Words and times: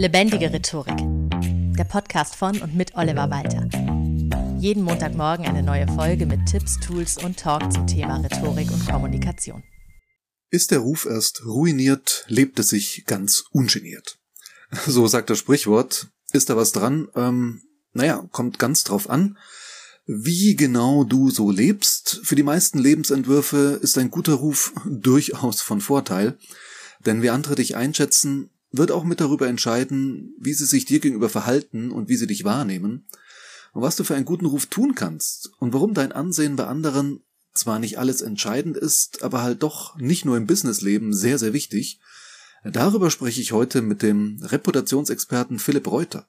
Lebendige 0.00 0.50
Rhetorik. 0.50 0.96
Der 1.76 1.84
Podcast 1.84 2.34
von 2.34 2.58
und 2.62 2.74
mit 2.74 2.94
Oliver 2.94 3.28
Walter. 3.28 3.68
Jeden 4.58 4.82
Montagmorgen 4.82 5.44
eine 5.44 5.62
neue 5.62 5.86
Folge 5.88 6.24
mit 6.24 6.46
Tipps, 6.46 6.80
Tools 6.80 7.22
und 7.22 7.38
Talk 7.38 7.70
zum 7.70 7.86
Thema 7.86 8.16
Rhetorik 8.16 8.70
und 8.70 8.88
Kommunikation. 8.88 9.62
Ist 10.48 10.70
der 10.70 10.78
Ruf 10.78 11.04
erst 11.04 11.44
ruiniert, 11.44 12.24
lebt 12.28 12.58
es 12.58 12.70
sich 12.70 13.04
ganz 13.04 13.44
ungeniert. 13.50 14.18
So 14.86 15.06
sagt 15.06 15.28
das 15.28 15.38
Sprichwort. 15.38 16.08
Ist 16.32 16.48
da 16.48 16.56
was 16.56 16.72
dran? 16.72 17.08
Ähm, 17.14 17.60
naja, 17.92 18.26
kommt 18.32 18.58
ganz 18.58 18.84
drauf 18.84 19.10
an, 19.10 19.36
wie 20.06 20.56
genau 20.56 21.04
du 21.04 21.28
so 21.28 21.50
lebst. 21.50 22.22
Für 22.22 22.36
die 22.36 22.42
meisten 22.42 22.78
Lebensentwürfe 22.78 23.78
ist 23.82 23.98
ein 23.98 24.10
guter 24.10 24.32
Ruf 24.32 24.72
durchaus 24.86 25.60
von 25.60 25.82
Vorteil. 25.82 26.38
Denn 27.04 27.20
wie 27.20 27.28
andere 27.28 27.54
dich 27.54 27.76
einschätzen, 27.76 28.48
wird 28.72 28.92
auch 28.92 29.04
mit 29.04 29.20
darüber 29.20 29.48
entscheiden, 29.48 30.34
wie 30.38 30.54
sie 30.54 30.66
sich 30.66 30.84
dir 30.84 31.00
gegenüber 31.00 31.28
verhalten 31.28 31.90
und 31.90 32.08
wie 32.08 32.16
sie 32.16 32.26
dich 32.26 32.44
wahrnehmen 32.44 33.06
und 33.72 33.82
was 33.82 33.96
du 33.96 34.04
für 34.04 34.14
einen 34.14 34.24
guten 34.24 34.46
Ruf 34.46 34.66
tun 34.66 34.94
kannst 34.94 35.50
und 35.58 35.72
warum 35.72 35.94
dein 35.94 36.12
Ansehen 36.12 36.56
bei 36.56 36.66
anderen 36.66 37.20
zwar 37.52 37.78
nicht 37.78 37.98
alles 37.98 38.22
entscheidend 38.22 38.76
ist, 38.76 39.22
aber 39.22 39.42
halt 39.42 39.62
doch 39.62 39.96
nicht 39.96 40.24
nur 40.24 40.36
im 40.36 40.46
Businessleben 40.46 41.12
sehr, 41.12 41.38
sehr 41.38 41.52
wichtig. 41.52 42.00
Darüber 42.64 43.10
spreche 43.10 43.40
ich 43.40 43.52
heute 43.52 43.82
mit 43.82 44.02
dem 44.02 44.38
Reputationsexperten 44.42 45.58
Philipp 45.58 45.90
Reuter. 45.90 46.28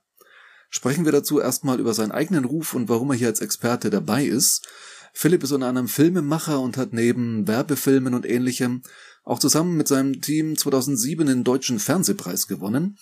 Sprechen 0.69 1.05
wir 1.05 1.11
dazu 1.11 1.39
erstmal 1.39 1.79
über 1.79 1.93
seinen 1.93 2.11
eigenen 2.11 2.45
Ruf 2.45 2.73
und 2.73 2.89
warum 2.89 3.11
er 3.11 3.17
hier 3.17 3.27
als 3.27 3.41
Experte 3.41 3.89
dabei 3.89 4.25
ist. 4.25 4.67
Philipp 5.13 5.43
ist 5.43 5.51
unter 5.51 5.67
anderem 5.67 5.89
Filmemacher 5.89 6.59
und 6.59 6.77
hat 6.77 6.93
neben 6.93 7.47
Werbefilmen 7.47 8.13
und 8.13 8.25
ähnlichem 8.25 8.81
auch 9.31 9.39
zusammen 9.39 9.77
mit 9.77 9.87
seinem 9.87 10.21
Team 10.21 10.57
2007 10.57 11.25
den 11.25 11.45
Deutschen 11.45 11.79
Fernsehpreis 11.79 12.47
gewonnen. 12.47 12.97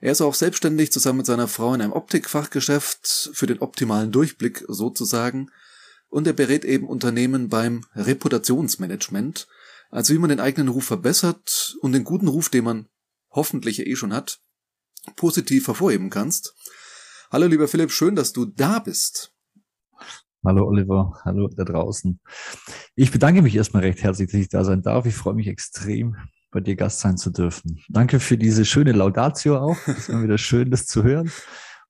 Er 0.00 0.12
ist 0.12 0.20
auch 0.20 0.34
selbstständig 0.34 0.92
zusammen 0.92 1.16
mit 1.18 1.26
seiner 1.26 1.48
Frau 1.48 1.74
in 1.74 1.82
einem 1.82 1.92
Optikfachgeschäft 1.92 3.30
für 3.32 3.48
den 3.48 3.58
optimalen 3.58 4.12
Durchblick 4.12 4.64
sozusagen 4.68 5.50
und 6.08 6.24
er 6.28 6.34
berät 6.34 6.64
eben 6.64 6.86
Unternehmen 6.86 7.48
beim 7.48 7.84
Reputationsmanagement, 7.96 9.48
also 9.90 10.14
wie 10.14 10.18
man 10.18 10.30
den 10.30 10.38
eigenen 10.38 10.68
Ruf 10.68 10.84
verbessert 10.84 11.76
und 11.80 11.90
den 11.90 12.04
guten 12.04 12.28
Ruf, 12.28 12.48
den 12.48 12.62
man 12.62 12.86
hoffentlich 13.32 13.84
eh 13.84 13.96
schon 13.96 14.12
hat, 14.12 14.38
positiv 15.16 15.66
hervorheben 15.66 16.10
kannst. 16.10 16.54
Hallo 17.32 17.48
lieber 17.48 17.66
Philipp, 17.66 17.90
schön, 17.90 18.14
dass 18.14 18.32
du 18.32 18.44
da 18.44 18.78
bist. 18.78 19.32
Hallo 20.44 20.66
Oliver, 20.66 21.20
hallo 21.24 21.48
da 21.48 21.64
draußen. 21.64 22.20
Ich 22.94 23.10
bedanke 23.10 23.42
mich 23.42 23.56
erstmal 23.56 23.82
recht 23.82 24.02
herzlich, 24.02 24.30
dass 24.30 24.40
ich 24.40 24.48
da 24.48 24.64
sein 24.64 24.82
darf. 24.82 25.06
Ich 25.06 25.14
freue 25.14 25.34
mich 25.34 25.48
extrem, 25.48 26.16
bei 26.52 26.60
dir 26.60 26.76
Gast 26.76 27.00
sein 27.00 27.16
zu 27.16 27.30
dürfen. 27.30 27.80
Danke 27.88 28.20
für 28.20 28.38
diese 28.38 28.64
schöne 28.64 28.92
Laudatio 28.92 29.58
auch. 29.58 29.76
Es 29.86 30.08
immer 30.08 30.22
wieder 30.22 30.38
schön, 30.38 30.70
das 30.70 30.86
zu 30.86 31.02
hören. 31.02 31.30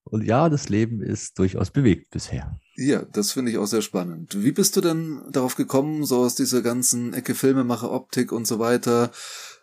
Und 0.09 0.23
ja, 0.25 0.49
das 0.49 0.69
Leben 0.69 1.03
ist 1.03 1.39
durchaus 1.39 1.71
bewegt 1.71 2.11
bisher. 2.11 2.59
Ja, 2.77 3.05
das 3.05 3.33
finde 3.33 3.51
ich 3.51 3.59
auch 3.59 3.67
sehr 3.67 3.83
spannend. 3.83 4.43
Wie 4.43 4.53
bist 4.53 4.77
du 4.77 4.81
denn 4.81 5.21
darauf 5.31 5.57
gekommen, 5.57 6.05
so 6.05 6.19
aus 6.19 6.37
dieser 6.37 6.63
ganzen 6.63 7.13
Ecke 7.13 7.35
Filmemacher, 7.35 7.91
Optik 7.91 8.31
und 8.31 8.47
so 8.47 8.61
weiter, 8.61 9.11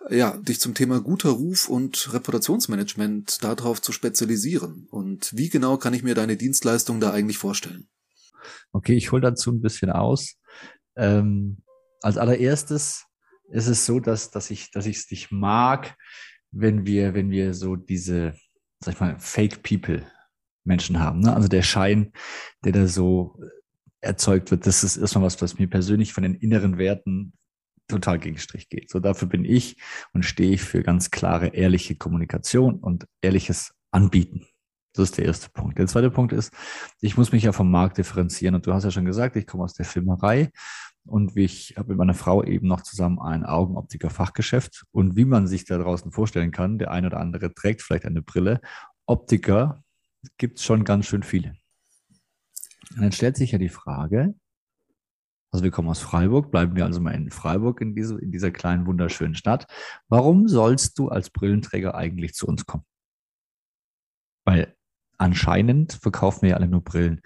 ja, 0.09 0.35
dich 0.37 0.59
zum 0.59 0.73
Thema 0.73 0.99
guter 0.99 1.29
Ruf 1.29 1.69
und 1.69 2.13
Reputationsmanagement 2.13 3.41
darauf 3.41 3.81
zu 3.81 3.93
spezialisieren? 3.93 4.87
Und 4.91 5.31
wie 5.33 5.49
genau 5.49 5.77
kann 5.77 5.93
ich 5.93 6.03
mir 6.03 6.13
deine 6.13 6.35
Dienstleistung 6.35 6.99
da 6.99 7.11
eigentlich 7.11 7.37
vorstellen? 7.37 7.87
Okay, 8.71 8.95
ich 8.95 9.11
hole 9.11 9.21
dazu 9.21 9.51
ein 9.51 9.61
bisschen 9.61 9.91
aus. 9.91 10.39
Ähm, 10.95 11.57
als 12.01 12.17
allererstes 12.17 13.05
ist 13.49 13.67
es 13.67 13.85
so, 13.85 13.99
dass, 13.99 14.31
dass 14.31 14.51
ich 14.51 14.71
dass 14.71 14.85
ich 14.85 14.97
es 14.97 15.11
nicht 15.11 15.31
mag, 15.31 15.95
wenn 16.51 16.85
wir, 16.85 17.13
wenn 17.13 17.31
wir 17.31 17.53
so 17.53 17.75
diese, 17.75 18.35
sag 18.79 18.95
ich 18.95 18.99
mal, 18.99 19.19
Fake 19.19 19.63
People 19.63 20.05
Menschen 20.63 20.99
haben. 20.99 21.19
Ne? 21.19 21.35
Also 21.35 21.47
der 21.47 21.63
Schein, 21.63 22.11
der 22.63 22.71
da 22.71 22.87
so 22.87 23.39
erzeugt 24.01 24.51
wird, 24.51 24.65
das 24.67 24.83
ist 24.83 24.97
erstmal 24.97 25.25
was, 25.25 25.41
was 25.41 25.57
mir 25.57 25.67
persönlich 25.67 26.13
von 26.13 26.23
den 26.23 26.35
inneren 26.35 26.77
Werten 26.77 27.33
total 27.87 28.19
gegen 28.19 28.37
Strich 28.37 28.69
geht. 28.69 28.89
So 28.89 28.99
dafür 28.99 29.27
bin 29.27 29.45
ich 29.45 29.77
und 30.13 30.23
stehe 30.23 30.53
ich 30.53 30.61
für 30.61 30.83
ganz 30.83 31.11
klare, 31.11 31.47
ehrliche 31.47 31.95
Kommunikation 31.95 32.79
und 32.79 33.07
ehrliches 33.21 33.73
Anbieten. 33.91 34.47
Das 34.93 35.09
ist 35.09 35.17
der 35.17 35.25
erste 35.25 35.49
Punkt. 35.49 35.79
Der 35.79 35.87
zweite 35.87 36.11
Punkt 36.11 36.33
ist, 36.33 36.53
ich 37.01 37.17
muss 37.17 37.31
mich 37.31 37.43
ja 37.43 37.51
vom 37.51 37.71
Markt 37.71 37.97
differenzieren. 37.97 38.55
Und 38.55 38.65
du 38.67 38.73
hast 38.73 38.83
ja 38.83 38.91
schon 38.91 39.05
gesagt, 39.05 39.35
ich 39.35 39.47
komme 39.47 39.63
aus 39.63 39.73
der 39.73 39.85
Filmerei 39.85 40.51
und 41.05 41.35
ich 41.35 41.73
habe 41.77 41.89
mit 41.89 41.97
meiner 41.97 42.13
Frau 42.13 42.43
eben 42.43 42.67
noch 42.67 42.81
zusammen 42.81 43.19
ein 43.19 43.43
Augenoptiker-Fachgeschäft. 43.43 44.85
Und 44.91 45.15
wie 45.15 45.25
man 45.25 45.47
sich 45.47 45.65
da 45.65 45.77
draußen 45.77 46.11
vorstellen 46.11 46.51
kann, 46.51 46.77
der 46.77 46.91
eine 46.91 47.07
oder 47.07 47.19
andere 47.19 47.53
trägt 47.53 47.81
vielleicht 47.81 48.05
eine 48.05 48.21
Brille. 48.21 48.61
Optiker 49.05 49.83
gibt 50.37 50.59
es 50.59 50.63
schon 50.63 50.83
ganz 50.83 51.07
schön 51.07 51.23
viele. 51.23 51.55
Und 52.95 53.01
dann 53.01 53.11
stellt 53.11 53.35
sich 53.35 53.51
ja 53.51 53.57
die 53.57 53.69
Frage, 53.69 54.35
also 55.51 55.63
wir 55.63 55.71
kommen 55.71 55.89
aus 55.89 55.99
Freiburg, 55.99 56.51
bleiben 56.51 56.75
wir 56.75 56.85
also 56.85 56.99
mal 56.99 57.13
in 57.13 57.29
Freiburg 57.29 57.81
in, 57.81 57.95
diese, 57.95 58.19
in 58.19 58.31
dieser 58.31 58.51
kleinen, 58.51 58.87
wunderschönen 58.87 59.35
Stadt. 59.35 59.67
Warum 60.07 60.47
sollst 60.47 60.97
du 60.97 61.09
als 61.09 61.29
Brillenträger 61.29 61.95
eigentlich 61.95 62.33
zu 62.33 62.47
uns 62.47 62.65
kommen? 62.65 62.85
Weil 64.45 64.75
anscheinend 65.23 65.93
verkaufen 65.93 66.43
wir 66.43 66.49
ja 66.49 66.55
alle 66.57 66.67
nur 66.67 66.83
Brillen. 66.83 67.21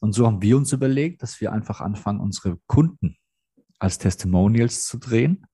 Und 0.00 0.12
so 0.12 0.26
haben 0.26 0.40
wir 0.40 0.56
uns 0.56 0.72
überlegt, 0.72 1.22
dass 1.22 1.40
wir 1.40 1.52
einfach 1.52 1.80
anfangen, 1.80 2.20
unsere 2.20 2.58
Kunden 2.66 3.16
als 3.78 3.98
Testimonials 3.98 4.84
zu 4.84 4.98
drehen, 4.98 5.46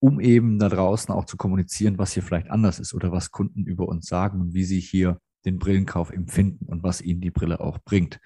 um 0.00 0.20
eben 0.20 0.58
da 0.58 0.68
draußen 0.68 1.14
auch 1.14 1.24
zu 1.24 1.36
kommunizieren, 1.36 1.98
was 1.98 2.12
hier 2.12 2.22
vielleicht 2.22 2.50
anders 2.50 2.78
ist 2.78 2.94
oder 2.94 3.12
was 3.12 3.30
Kunden 3.30 3.64
über 3.64 3.86
uns 3.88 4.06
sagen 4.06 4.40
und 4.40 4.54
wie 4.54 4.64
sie 4.64 4.80
hier 4.80 5.20
den 5.44 5.58
Brillenkauf 5.58 6.10
empfinden 6.10 6.66
und 6.66 6.82
was 6.82 7.00
ihnen 7.00 7.20
die 7.20 7.30
Brille 7.30 7.60
auch 7.60 7.78
bringt. 7.78 8.18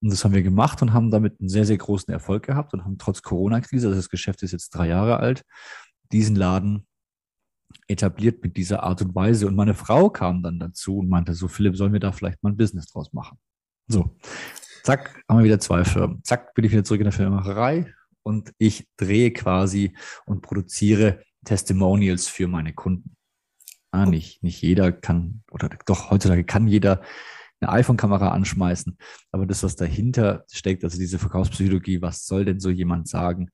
Und 0.00 0.10
das 0.10 0.24
haben 0.24 0.34
wir 0.34 0.42
gemacht 0.42 0.80
und 0.82 0.92
haben 0.92 1.10
damit 1.10 1.40
einen 1.40 1.48
sehr, 1.48 1.64
sehr 1.64 1.78
großen 1.78 2.12
Erfolg 2.12 2.44
gehabt 2.44 2.72
und 2.72 2.84
haben 2.84 2.98
trotz 2.98 3.22
Corona-Krise, 3.22 3.88
also 3.88 3.98
das 3.98 4.08
Geschäft 4.08 4.42
ist 4.42 4.52
jetzt 4.52 4.70
drei 4.70 4.88
Jahre 4.88 5.18
alt, 5.18 5.42
diesen 6.12 6.36
Laden 6.36 6.86
etabliert 7.88 8.42
mit 8.42 8.56
dieser 8.56 8.82
Art 8.82 9.02
und 9.02 9.14
Weise. 9.14 9.46
Und 9.46 9.56
meine 9.56 9.74
Frau 9.74 10.10
kam 10.10 10.42
dann 10.42 10.58
dazu 10.58 10.98
und 10.98 11.08
meinte 11.08 11.34
so, 11.34 11.48
Philipp, 11.48 11.76
sollen 11.76 11.92
wir 11.92 12.00
da 12.00 12.12
vielleicht 12.12 12.42
mal 12.42 12.50
ein 12.50 12.56
Business 12.56 12.86
draus 12.86 13.12
machen? 13.12 13.38
So, 13.88 14.16
zack, 14.82 15.22
haben 15.28 15.38
wir 15.38 15.44
wieder 15.44 15.60
zwei 15.60 15.84
Firmen. 15.84 16.22
Zack, 16.24 16.54
bin 16.54 16.64
ich 16.64 16.72
wieder 16.72 16.84
zurück 16.84 17.00
in 17.00 17.04
der 17.04 17.12
Filmemacherei 17.12 17.92
und 18.22 18.52
ich 18.58 18.88
drehe 18.96 19.32
quasi 19.32 19.96
und 20.26 20.42
produziere 20.42 21.22
Testimonials 21.44 22.26
für 22.28 22.48
meine 22.48 22.72
Kunden. 22.72 23.16
Ah, 23.92 24.06
nicht, 24.06 24.42
nicht 24.42 24.60
jeder 24.62 24.92
kann, 24.92 25.42
oder 25.50 25.70
doch 25.86 26.10
heutzutage 26.10 26.44
kann 26.44 26.66
jeder 26.66 27.02
eine 27.60 27.70
iPhone-Kamera 27.72 28.30
anschmeißen. 28.30 28.98
Aber 29.30 29.46
das, 29.46 29.62
was 29.62 29.76
dahinter 29.76 30.44
steckt, 30.52 30.84
also 30.84 30.98
diese 30.98 31.18
Verkaufspsychologie, 31.18 32.02
was 32.02 32.26
soll 32.26 32.44
denn 32.44 32.60
so 32.60 32.68
jemand 32.68 33.08
sagen? 33.08 33.50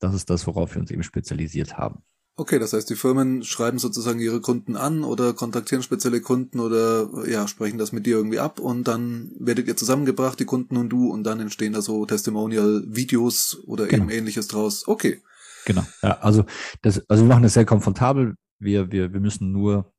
Das 0.00 0.14
ist 0.14 0.28
das, 0.30 0.46
worauf 0.46 0.74
wir 0.74 0.80
uns 0.80 0.90
eben 0.90 1.02
spezialisiert 1.02 1.76
haben. 1.78 2.02
Okay, 2.36 2.58
das 2.58 2.72
heißt, 2.72 2.90
die 2.90 2.96
Firmen 2.96 3.44
schreiben 3.44 3.78
sozusagen 3.78 4.18
ihre 4.18 4.40
Kunden 4.40 4.74
an 4.74 5.04
oder 5.04 5.34
kontaktieren 5.34 5.84
spezielle 5.84 6.20
Kunden 6.20 6.58
oder 6.58 7.08
ja, 7.28 7.46
sprechen 7.46 7.78
das 7.78 7.92
mit 7.92 8.06
dir 8.06 8.16
irgendwie 8.16 8.40
ab 8.40 8.58
und 8.58 8.88
dann 8.88 9.30
werdet 9.38 9.68
ihr 9.68 9.76
zusammengebracht, 9.76 10.40
die 10.40 10.44
Kunden 10.44 10.76
und 10.76 10.88
du, 10.88 11.12
und 11.12 11.22
dann 11.22 11.38
entstehen 11.38 11.74
da 11.74 11.80
so 11.80 12.04
Testimonial-Videos 12.06 13.62
oder 13.66 13.86
genau. 13.86 14.04
eben 14.04 14.10
ähnliches 14.10 14.48
draus. 14.48 14.88
Okay. 14.88 15.22
Genau. 15.64 15.84
Ja, 16.02 16.18
also 16.18 16.44
das, 16.82 17.08
also 17.08 17.22
wir 17.22 17.28
machen 17.28 17.44
das 17.44 17.54
sehr 17.54 17.64
komfortabel. 17.64 18.34
Wir, 18.58 18.90
wir, 18.90 19.12
wir 19.12 19.20
müssen 19.20 19.52
nur 19.52 19.92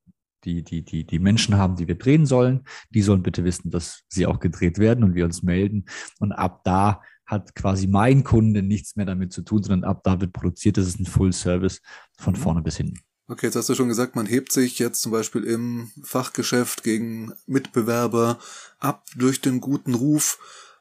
die, 0.43 0.61
die, 0.61 0.83
die, 0.83 1.05
die 1.05 1.19
Menschen 1.19 1.57
haben, 1.57 1.77
die 1.77 1.87
wir 1.87 1.95
drehen 1.95 2.25
sollen. 2.25 2.65
Die 2.89 3.01
sollen 3.01 3.23
bitte 3.23 3.45
wissen, 3.45 3.71
dass 3.71 4.03
sie 4.09 4.25
auch 4.25 4.39
gedreht 4.39 4.77
werden 4.77 5.03
und 5.05 5.15
wir 5.15 5.23
uns 5.25 5.41
melden. 5.41 5.85
Und 6.19 6.33
ab 6.33 6.61
da 6.65 7.01
hat 7.25 7.55
quasi 7.55 7.87
mein 7.87 8.23
Kunde 8.23 8.61
nichts 8.61 8.95
mehr 8.95 9.05
damit 9.05 9.33
zu 9.33 9.41
tun, 9.41 9.63
sondern 9.63 9.89
ab 9.89 10.01
da 10.03 10.21
wird 10.21 10.33
produziert. 10.33 10.77
Das 10.77 10.85
ist 10.85 10.99
ein 10.99 11.05
Full 11.05 11.33
Service 11.33 11.81
von 12.17 12.33
mhm. 12.33 12.39
vorne 12.39 12.61
bis 12.61 12.77
hinten. 12.77 12.99
Okay, 13.27 13.47
jetzt 13.47 13.55
hast 13.55 13.69
du 13.69 13.75
schon 13.75 13.87
gesagt, 13.87 14.15
man 14.15 14.27
hebt 14.27 14.51
sich 14.51 14.77
jetzt 14.77 15.01
zum 15.01 15.11
Beispiel 15.11 15.43
im 15.45 15.91
Fachgeschäft 16.03 16.83
gegen 16.83 17.33
Mitbewerber 17.47 18.37
ab 18.79 19.03
durch 19.15 19.41
den 19.41 19.61
guten 19.61 19.95
Ruf. 19.95 20.37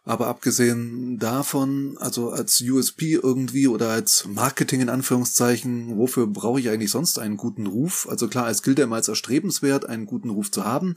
Aber 0.06 0.26
abgesehen 0.26 1.19
davon, 1.19 1.96
also 1.98 2.31
als 2.31 2.60
USP 2.60 3.14
irgendwie 3.14 3.66
oder 3.66 3.88
als 3.88 4.26
Marketing 4.26 4.82
in 4.82 4.90
Anführungszeichen, 4.90 5.96
wofür 5.96 6.26
brauche 6.26 6.60
ich 6.60 6.69
eigentlich 6.69 6.90
sonst 6.90 7.19
einen 7.19 7.38
guten 7.38 7.66
Ruf? 7.66 8.06
Also 8.10 8.28
klar, 8.28 8.50
es 8.50 8.62
gilt 8.62 8.78
ja 8.78 8.84
immer 8.84 8.96
als 8.96 9.08
erstrebenswert, 9.08 9.86
einen 9.86 10.04
guten 10.04 10.28
Ruf 10.28 10.50
zu 10.50 10.66
haben, 10.66 10.96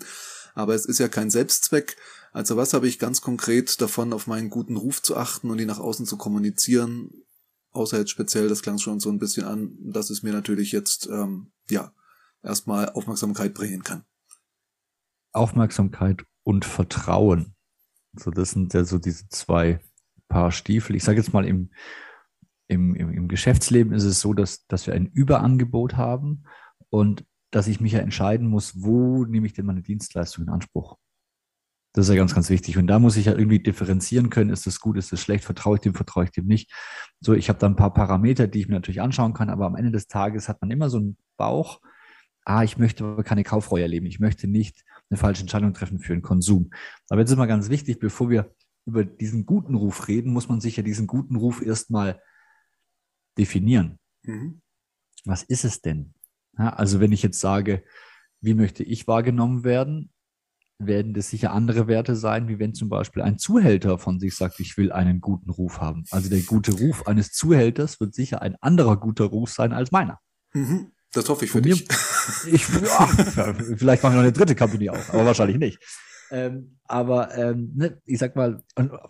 aber 0.56 0.76
es 0.76 0.86
ist 0.86 1.00
ja 1.00 1.08
kein 1.08 1.30
Selbstzweck. 1.30 1.96
Also 2.34 2.58
was 2.58 2.74
habe 2.74 2.90
ich 2.90 3.00
ganz 3.00 3.22
konkret 3.22 3.80
davon, 3.80 4.12
auf 4.12 4.28
meinen 4.28 4.50
guten 4.50 4.76
Ruf 4.76 5.02
zu 5.02 5.16
achten 5.16 5.50
und 5.50 5.60
ihn 5.60 5.68
nach 5.68 5.80
außen 5.80 6.06
zu 6.06 6.18
kommunizieren? 6.18 7.24
Außer 7.78 8.00
jetzt 8.00 8.10
speziell, 8.10 8.50
das 8.50 8.64
klang 8.64 8.80
schon 8.80 9.00
so 9.00 9.10
ein 9.10 9.20
bisschen 9.20 9.46
an, 9.46 9.78
dass 9.80 10.10
es 10.10 10.24
mir 10.24 10.34
natürlich 10.34 10.72
jetzt, 10.72 11.08
ähm, 11.08 11.52
ja, 11.70 11.92
erstmal 12.42 12.90
Aufmerksamkeit 12.90 13.54
bringen 13.54 13.84
kann. 13.84 14.04
Aufmerksamkeit 15.32 16.26
und 16.44 16.66
Vertrauen. 16.66 17.54
So, 18.14 18.32
das 18.32 18.52
sind 18.52 18.74
ja 18.74 18.84
so 18.84 18.98
diese 18.98 19.30
zwei 19.30 19.80
Paar 20.28 20.52
Stiefel. 20.52 20.96
Ich 20.96 21.04
sage 21.04 21.20
jetzt 21.20 21.34
mal, 21.34 21.46
im, 21.46 21.70
im, 22.68 22.96
im, 22.96 23.28
Geschäftsleben 23.28 23.94
ist 23.94 24.06
es 24.06 24.22
so, 24.22 24.34
dass, 24.34 24.66
dass 24.66 24.88
wir 24.88 24.96
ein 24.96 25.06
Überangebot 25.06 25.96
haben 25.96 26.46
und 26.90 27.26
dass 27.52 27.68
ich 27.68 27.80
mich 27.80 27.92
ja 27.92 28.00
entscheiden 28.00 28.48
muss, 28.48 28.82
wo 28.82 29.24
nehme 29.26 29.46
ich 29.46 29.54
denn 29.54 29.68
meine 29.68 29.84
Dienstleistung 29.84 30.46
in 30.46 30.50
Anspruch? 30.50 30.98
Das 31.98 32.06
ist 32.06 32.14
ja 32.14 32.20
ganz, 32.20 32.36
ganz 32.36 32.52
wichtig. 32.52 32.78
Und 32.78 32.86
da 32.86 33.00
muss 33.00 33.18
ich 33.18 33.26
ja 33.26 33.32
irgendwie 33.32 33.58
differenzieren 33.58 34.30
können, 34.30 34.52
ist 34.52 34.68
das 34.68 34.80
gut, 34.80 34.98
ist 34.98 35.12
das 35.12 35.20
schlecht, 35.20 35.44
vertraue 35.44 35.78
ich 35.78 35.82
dem, 35.82 35.96
vertraue 35.96 36.26
ich 36.26 36.30
dem 36.30 36.46
nicht. 36.46 36.72
So, 37.22 37.34
ich 37.34 37.50
habe 37.50 37.58
da 37.58 37.66
ein 37.66 37.76
paar 37.76 37.92
Parameter, 37.92 38.46
die 38.46 38.60
ich 38.60 38.68
mir 38.68 38.76
natürlich 38.76 39.02
anschauen 39.02 39.34
kann, 39.34 39.50
aber 39.50 39.66
am 39.66 39.76
Ende 39.76 39.90
des 39.90 40.06
Tages 40.06 40.48
hat 40.48 40.62
man 40.62 40.70
immer 40.70 40.92
so 40.92 41.00
einen 41.00 41.18
Bauch, 41.38 41.82
ah, 42.46 42.64
ich 42.64 42.78
möchte 42.78 43.04
aber 43.04 43.24
keine 43.24 43.44
Kaufreue 43.44 43.82
erleben, 43.82 44.06
ich 44.06 44.20
möchte 44.20 44.48
nicht 44.48 44.86
eine 45.10 45.18
falsche 45.18 45.42
Entscheidung 45.42 45.74
treffen 45.74 45.98
für 45.98 46.14
den 46.14 46.22
Konsum. 46.22 46.70
Aber 47.10 47.22
jetzt 47.22 47.32
ist 47.32 47.38
mal 47.38 47.48
ganz 47.48 47.72
wichtig, 47.72 47.98
bevor 47.98 48.30
wir 48.30 48.54
über 48.86 49.04
diesen 49.04 49.48
guten 49.48 49.74
Ruf 49.74 50.08
reden, 50.08 50.32
muss 50.32 50.50
man 50.50 50.62
sich 50.62 50.78
ja 50.78 50.84
diesen 50.84 51.08
guten 51.08 51.36
Ruf 51.36 51.64
erstmal 51.64 52.22
definieren. 53.40 53.98
Mhm. 54.22 54.62
Was 55.26 55.42
ist 55.42 55.66
es 55.66 55.82
denn? 55.82 56.14
Ja, 56.60 56.70
also 56.74 57.00
wenn 57.00 57.12
ich 57.12 57.24
jetzt 57.24 57.40
sage, 57.40 57.84
wie 58.40 58.54
möchte 58.54 58.84
ich 58.84 59.08
wahrgenommen 59.08 59.64
werden, 59.64 60.12
werden 60.80 61.14
das 61.14 61.30
sicher 61.30 61.52
andere 61.52 61.88
Werte 61.88 62.16
sein, 62.16 62.48
wie 62.48 62.60
wenn 62.60 62.74
zum 62.74 62.90
Beispiel 62.90 63.24
ein 63.24 63.38
Zuhälter 63.38 63.98
von 63.98 64.20
sich 64.20 64.36
sagt, 64.36 64.60
ich 64.60 64.78
will 64.78 64.92
einen 64.92 65.22
guten 65.22 65.50
Ruf 65.50 65.82
haben. 65.82 66.04
Also 66.12 66.30
der 66.30 66.42
gute 66.42 66.74
Ruf 66.74 67.08
eines 67.08 67.32
Zuhälters 67.32 68.00
wird 68.00 68.14
sicher 68.14 68.42
ein 68.42 68.56
anderer 68.62 68.98
guter 68.98 69.26
Ruf 69.26 69.52
sein 69.52 69.74
als 69.74 69.92
meiner. 69.92 70.20
Mhm. 70.54 70.92
Das 71.14 71.30
hoffe 71.30 71.46
ich 71.46 71.52
für 71.52 71.60
Von 71.62 71.70
dich. 71.70 71.88
Mir, 71.88 72.54
ich, 72.54 72.68
ja, 72.70 73.54
vielleicht 73.78 74.04
machen 74.04 74.14
wir 74.14 74.18
noch 74.18 74.24
eine 74.24 74.34
dritte 74.34 74.56
Company 74.56 74.90
auf, 74.90 75.14
aber 75.14 75.26
wahrscheinlich 75.26 75.58
nicht. 75.58 75.80
Ähm, 76.30 76.78
aber 76.84 77.36
ähm, 77.38 77.72
ne, 77.76 78.02
ich 78.06 78.20
sag 78.20 78.36
mal, 78.36 78.62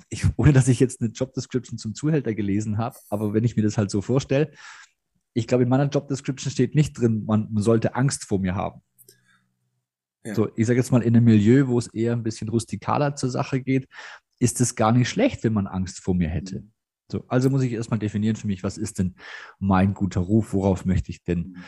ich, 0.10 0.26
ohne 0.38 0.54
dass 0.54 0.68
ich 0.68 0.80
jetzt 0.80 1.02
eine 1.02 1.10
Job 1.10 1.34
Description 1.34 1.78
zum 1.78 1.96
Zuhälter 1.96 2.34
gelesen 2.36 2.78
habe, 2.78 2.96
aber 3.10 3.34
wenn 3.34 3.44
ich 3.44 3.56
mir 3.56 3.64
das 3.64 3.78
halt 3.78 3.90
so 3.90 4.02
vorstelle, 4.02 4.52
ich 5.34 5.48
glaube, 5.48 5.64
in 5.64 5.70
meiner 5.70 5.88
Job 5.88 6.08
Description 6.08 6.52
steht 6.52 6.76
nicht 6.76 6.98
drin, 6.98 7.24
man, 7.26 7.52
man 7.52 7.64
sollte 7.64 7.96
Angst 7.96 8.26
vor 8.26 8.40
mir 8.40 8.56
haben. 8.56 8.82
Ja. 10.28 10.36
So, 10.36 10.50
ich 10.56 10.68
sage 10.68 10.80
jetzt 10.80 10.92
mal, 10.92 11.02
in 11.02 11.16
einem 11.16 11.26
Milieu, 11.26 11.68
wo 11.68 11.80
es 11.80 11.88
eher 11.88 12.14
ein 12.14 12.24
bisschen 12.24 12.50
rustikaler 12.50 13.16
zur 13.16 13.30
Sache 13.30 13.62
geht, 13.62 13.88
ist 14.40 14.62
es 14.62 14.76
gar 14.76 14.92
nicht 14.92 15.10
schlecht, 15.10 15.44
wenn 15.44 15.54
man 15.54 15.68
Angst 15.68 16.00
vor 16.00 16.16
mir 16.16 16.28
hätte. 16.28 16.62
Mhm. 16.62 16.72
So, 17.10 17.24
also 17.30 17.50
muss 17.50 17.64
ich 17.64 17.72
erstmal 17.72 18.00
definieren 18.00 18.36
für 18.36 18.48
mich, 18.48 18.64
was 18.64 18.78
ist 18.78 19.00
denn 19.00 19.16
mein 19.60 19.94
guter 19.94 20.20
Ruf, 20.20 20.52
worauf 20.52 20.84
möchte 20.86 21.10
ich 21.12 21.24
denn 21.24 21.40
mhm. 21.40 21.64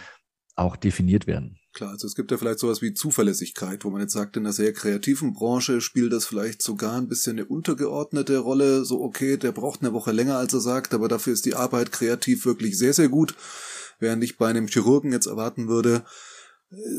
auch 0.56 0.76
definiert 0.76 1.28
werden. 1.28 1.58
Klar, 1.72 1.92
also 1.92 2.08
es 2.08 2.16
gibt 2.16 2.32
ja 2.32 2.38
vielleicht 2.38 2.60
sowas 2.60 2.82
wie 2.82 2.94
Zuverlässigkeit, 2.94 3.86
wo 3.86 3.90
man 3.90 4.02
jetzt 4.02 4.14
sagt, 4.14 4.36
in 4.36 4.44
einer 4.44 4.54
sehr 4.54 4.74
kreativen 4.74 5.34
Branche 5.34 5.80
spielt 5.82 6.12
das 6.12 6.26
vielleicht 6.26 6.62
sogar 6.62 6.98
ein 6.98 7.08
bisschen 7.08 7.38
eine 7.38 7.46
untergeordnete 7.46 8.40
Rolle. 8.40 8.84
So, 8.84 9.02
okay, 9.02 9.38
der 9.38 9.52
braucht 9.54 9.82
eine 9.82 9.94
Woche 9.94 10.12
länger, 10.12 10.38
als 10.38 10.54
er 10.54 10.60
sagt, 10.60 10.94
aber 10.94 11.08
dafür 11.08 11.32
ist 11.32 11.46
die 11.46 11.56
Arbeit 11.56 11.92
kreativ 11.92 12.46
wirklich 12.46 12.78
sehr, 12.78 12.94
sehr 12.94 13.08
gut. 13.08 13.36
Während 14.00 14.24
ich 14.24 14.38
bei 14.38 14.50
einem 14.50 14.68
Chirurgen 14.68 15.12
jetzt 15.12 15.28
erwarten 15.28 15.68
würde, 15.68 16.04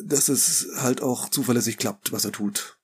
dass 0.04 0.28
es 0.28 0.68
halt 0.76 1.02
auch 1.02 1.28
zuverlässig 1.28 1.78
klappt, 1.78 2.12
was 2.12 2.24
er 2.24 2.32
tut. 2.32 2.78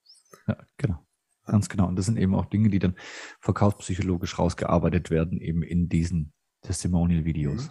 Ja, 0.47 0.57
genau. 0.77 1.07
Ganz 1.47 1.69
genau. 1.69 1.87
Und 1.87 1.97
das 1.97 2.07
sind 2.07 2.19
eben 2.19 2.35
auch 2.35 2.47
Dinge, 2.47 2.71
die 2.71 2.79
dann 2.79 2.97
verkaufspsychologisch 3.41 4.39
rausgearbeitet 4.39 5.11
werden, 5.11 5.41
eben 5.41 5.63
in 5.63 5.89
diesen 5.89 6.33
Testimonial-Videos. 6.63 7.65
Mhm. 7.65 7.71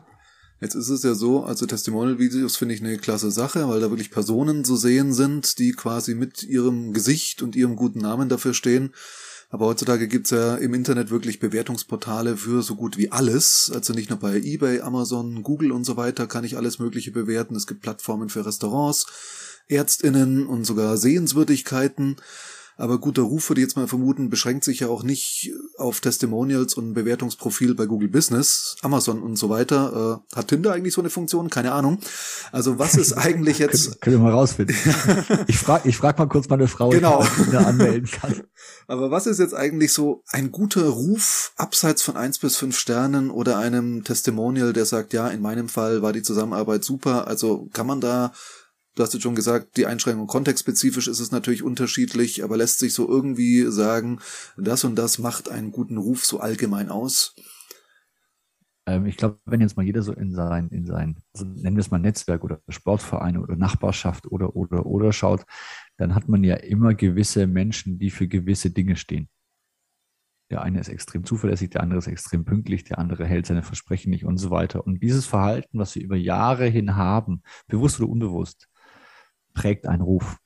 Jetzt 0.61 0.75
ist 0.75 0.89
es 0.89 1.03
ja 1.03 1.13
so, 1.13 1.43
also 1.43 1.65
Testimonial-Videos 1.65 2.55
finde 2.55 2.75
ich 2.75 2.81
eine 2.81 2.97
klasse 2.97 3.29
Sache, 3.29 3.67
weil 3.67 3.81
da 3.81 3.89
wirklich 3.89 4.11
Personen 4.11 4.63
zu 4.63 4.77
sehen 4.77 5.13
sind, 5.13 5.59
die 5.59 5.73
quasi 5.73 6.15
mit 6.15 6.43
ihrem 6.43 6.93
Gesicht 6.93 7.41
und 7.41 7.57
ihrem 7.57 7.75
guten 7.75 7.99
Namen 7.99 8.29
dafür 8.29 8.53
stehen. 8.53 8.93
Aber 9.49 9.67
heutzutage 9.67 10.07
gibt's 10.07 10.31
ja 10.31 10.55
im 10.55 10.73
Internet 10.73 11.11
wirklich 11.11 11.39
Bewertungsportale 11.39 12.35
für 12.37 12.61
so 12.61 12.75
gut 12.75 12.97
wie 12.97 13.11
alles. 13.11 13.71
Also 13.73 13.93
nicht 13.93 14.09
nur 14.09 14.19
bei 14.19 14.37
eBay, 14.37 14.81
Amazon, 14.81 15.43
Google 15.43 15.71
und 15.71 15.85
so 15.85 15.97
weiter 15.97 16.27
kann 16.27 16.43
ich 16.43 16.57
alles 16.57 16.79
Mögliche 16.79 17.11
bewerten. 17.11 17.55
Es 17.55 17.67
gibt 17.67 17.81
Plattformen 17.81 18.29
für 18.29 18.45
Restaurants, 18.45 19.05
Ärztinnen 19.67 20.47
und 20.47 20.65
sogar 20.65 20.97
Sehenswürdigkeiten. 20.97 22.17
Aber 22.77 22.99
guter 22.99 23.21
Ruf, 23.21 23.49
würde 23.49 23.61
ich 23.61 23.67
jetzt 23.67 23.77
mal 23.77 23.87
vermuten, 23.87 24.29
beschränkt 24.29 24.63
sich 24.63 24.81
ja 24.81 24.87
auch 24.87 25.03
nicht 25.03 25.51
auf 25.77 26.01
Testimonials 26.01 26.73
und 26.73 26.93
Bewertungsprofil 26.93 27.73
bei 27.73 27.85
Google 27.85 28.09
Business, 28.09 28.75
Amazon 28.81 29.21
und 29.21 29.37
so 29.37 29.49
weiter. 29.49 30.21
Äh, 30.31 30.35
hat 30.35 30.49
Tinder 30.49 30.73
eigentlich 30.73 30.93
so 30.93 31.01
eine 31.01 31.09
Funktion? 31.09 31.49
Keine 31.49 31.71
Ahnung. 31.71 31.99
Also 32.51 32.77
was 32.77 32.95
ist 32.95 33.13
eigentlich 33.17 33.59
jetzt... 33.59 34.01
Können 34.01 34.17
wir 34.17 34.23
mal 34.23 34.33
rausfinden. 34.33 34.75
ich 35.47 35.57
frage 35.57 35.87
ich 35.87 35.97
frag 35.97 36.17
mal 36.19 36.27
kurz 36.27 36.49
meine 36.49 36.67
Frau, 36.67 36.89
genau. 36.89 37.19
ob 37.19 37.31
ich 37.39 37.51
da 37.51 37.61
anmelden 37.61 38.09
kann. 38.09 38.43
Aber 38.87 39.09
was 39.09 39.25
ist 39.25 39.39
jetzt 39.39 39.53
eigentlich 39.53 39.93
so 39.93 40.23
ein 40.27 40.51
guter 40.51 40.87
Ruf 40.87 41.53
abseits 41.55 42.01
von 42.01 42.17
eins 42.17 42.39
bis 42.39 42.57
fünf 42.57 42.77
Sternen 42.77 43.31
oder 43.31 43.57
einem 43.57 44.03
Testimonial, 44.03 44.73
der 44.73 44.85
sagt, 44.85 45.13
ja, 45.13 45.27
in 45.29 45.41
meinem 45.41 45.69
Fall 45.69 46.01
war 46.01 46.13
die 46.13 46.21
Zusammenarbeit 46.21 46.83
super. 46.83 47.27
Also 47.27 47.69
kann 47.73 47.87
man 47.87 48.01
da 48.01 48.31
Du 48.95 49.03
hast 49.03 49.13
jetzt 49.13 49.23
schon 49.23 49.35
gesagt, 49.35 49.75
die 49.75 49.85
Einschränkung 49.85 50.25
kontextspezifisch 50.25 51.09
ist 51.09 51.19
es 51.19 51.31
natürlich 51.31 51.63
unterschiedlich, 51.63 52.45
aber 52.45 52.55
lässt 52.55 52.79
sich 52.79 52.93
so 52.93 53.09
irgendwie 53.09 53.69
sagen, 53.69 54.19
das 54.55 54.85
und 54.85 54.95
das 54.95 55.19
macht 55.19 55.49
einen 55.49 55.71
guten 55.71 55.97
Ruf 55.97 56.25
so 56.25 56.39
allgemein 56.39 56.89
aus? 56.89 57.35
Ähm, 58.87 59.05
ich 59.05 59.17
glaube, 59.17 59.37
wenn 59.45 59.59
jetzt 59.59 59.75
mal 59.75 59.85
jeder 59.85 60.01
so 60.01 60.13
in 60.13 60.33
sein, 60.33 60.69
in 60.69 60.85
sein, 60.85 61.17
also 61.33 61.45
nennen 61.45 61.75
wir 61.75 61.81
es 61.81 61.91
mal 61.91 61.99
Netzwerk 61.99 62.45
oder 62.45 62.61
Sportvereine 62.69 63.41
oder 63.41 63.57
Nachbarschaft 63.57 64.27
oder, 64.27 64.55
oder, 64.55 64.85
oder 64.85 65.11
schaut, 65.11 65.43
dann 65.97 66.15
hat 66.15 66.29
man 66.29 66.45
ja 66.45 66.55
immer 66.55 66.93
gewisse 66.93 67.47
Menschen, 67.47 67.99
die 67.99 68.11
für 68.11 68.29
gewisse 68.29 68.69
Dinge 68.69 68.95
stehen. 68.95 69.27
Der 70.51 70.61
eine 70.61 70.79
ist 70.79 70.89
extrem 70.89 71.25
zuverlässig, 71.25 71.71
der 71.71 71.81
andere 71.81 71.97
ist 71.97 72.07
extrem 72.07 72.45
pünktlich, 72.45 72.83
der 72.83 72.99
andere 72.99 73.25
hält 73.25 73.47
seine 73.47 73.63
Versprechen 73.63 74.11
nicht 74.11 74.23
und 74.23 74.37
so 74.37 74.51
weiter. 74.51 74.85
Und 74.85 75.01
dieses 75.01 75.25
Verhalten, 75.25 75.79
was 75.79 75.95
wir 75.95 76.03
über 76.03 76.15
Jahre 76.15 76.67
hin 76.67 76.95
haben, 76.95 77.41
bewusst 77.67 77.99
oder 77.99 78.09
unbewusst, 78.09 78.69
prägt 79.55 79.87
einen 79.87 80.03
Ruf. 80.03 80.37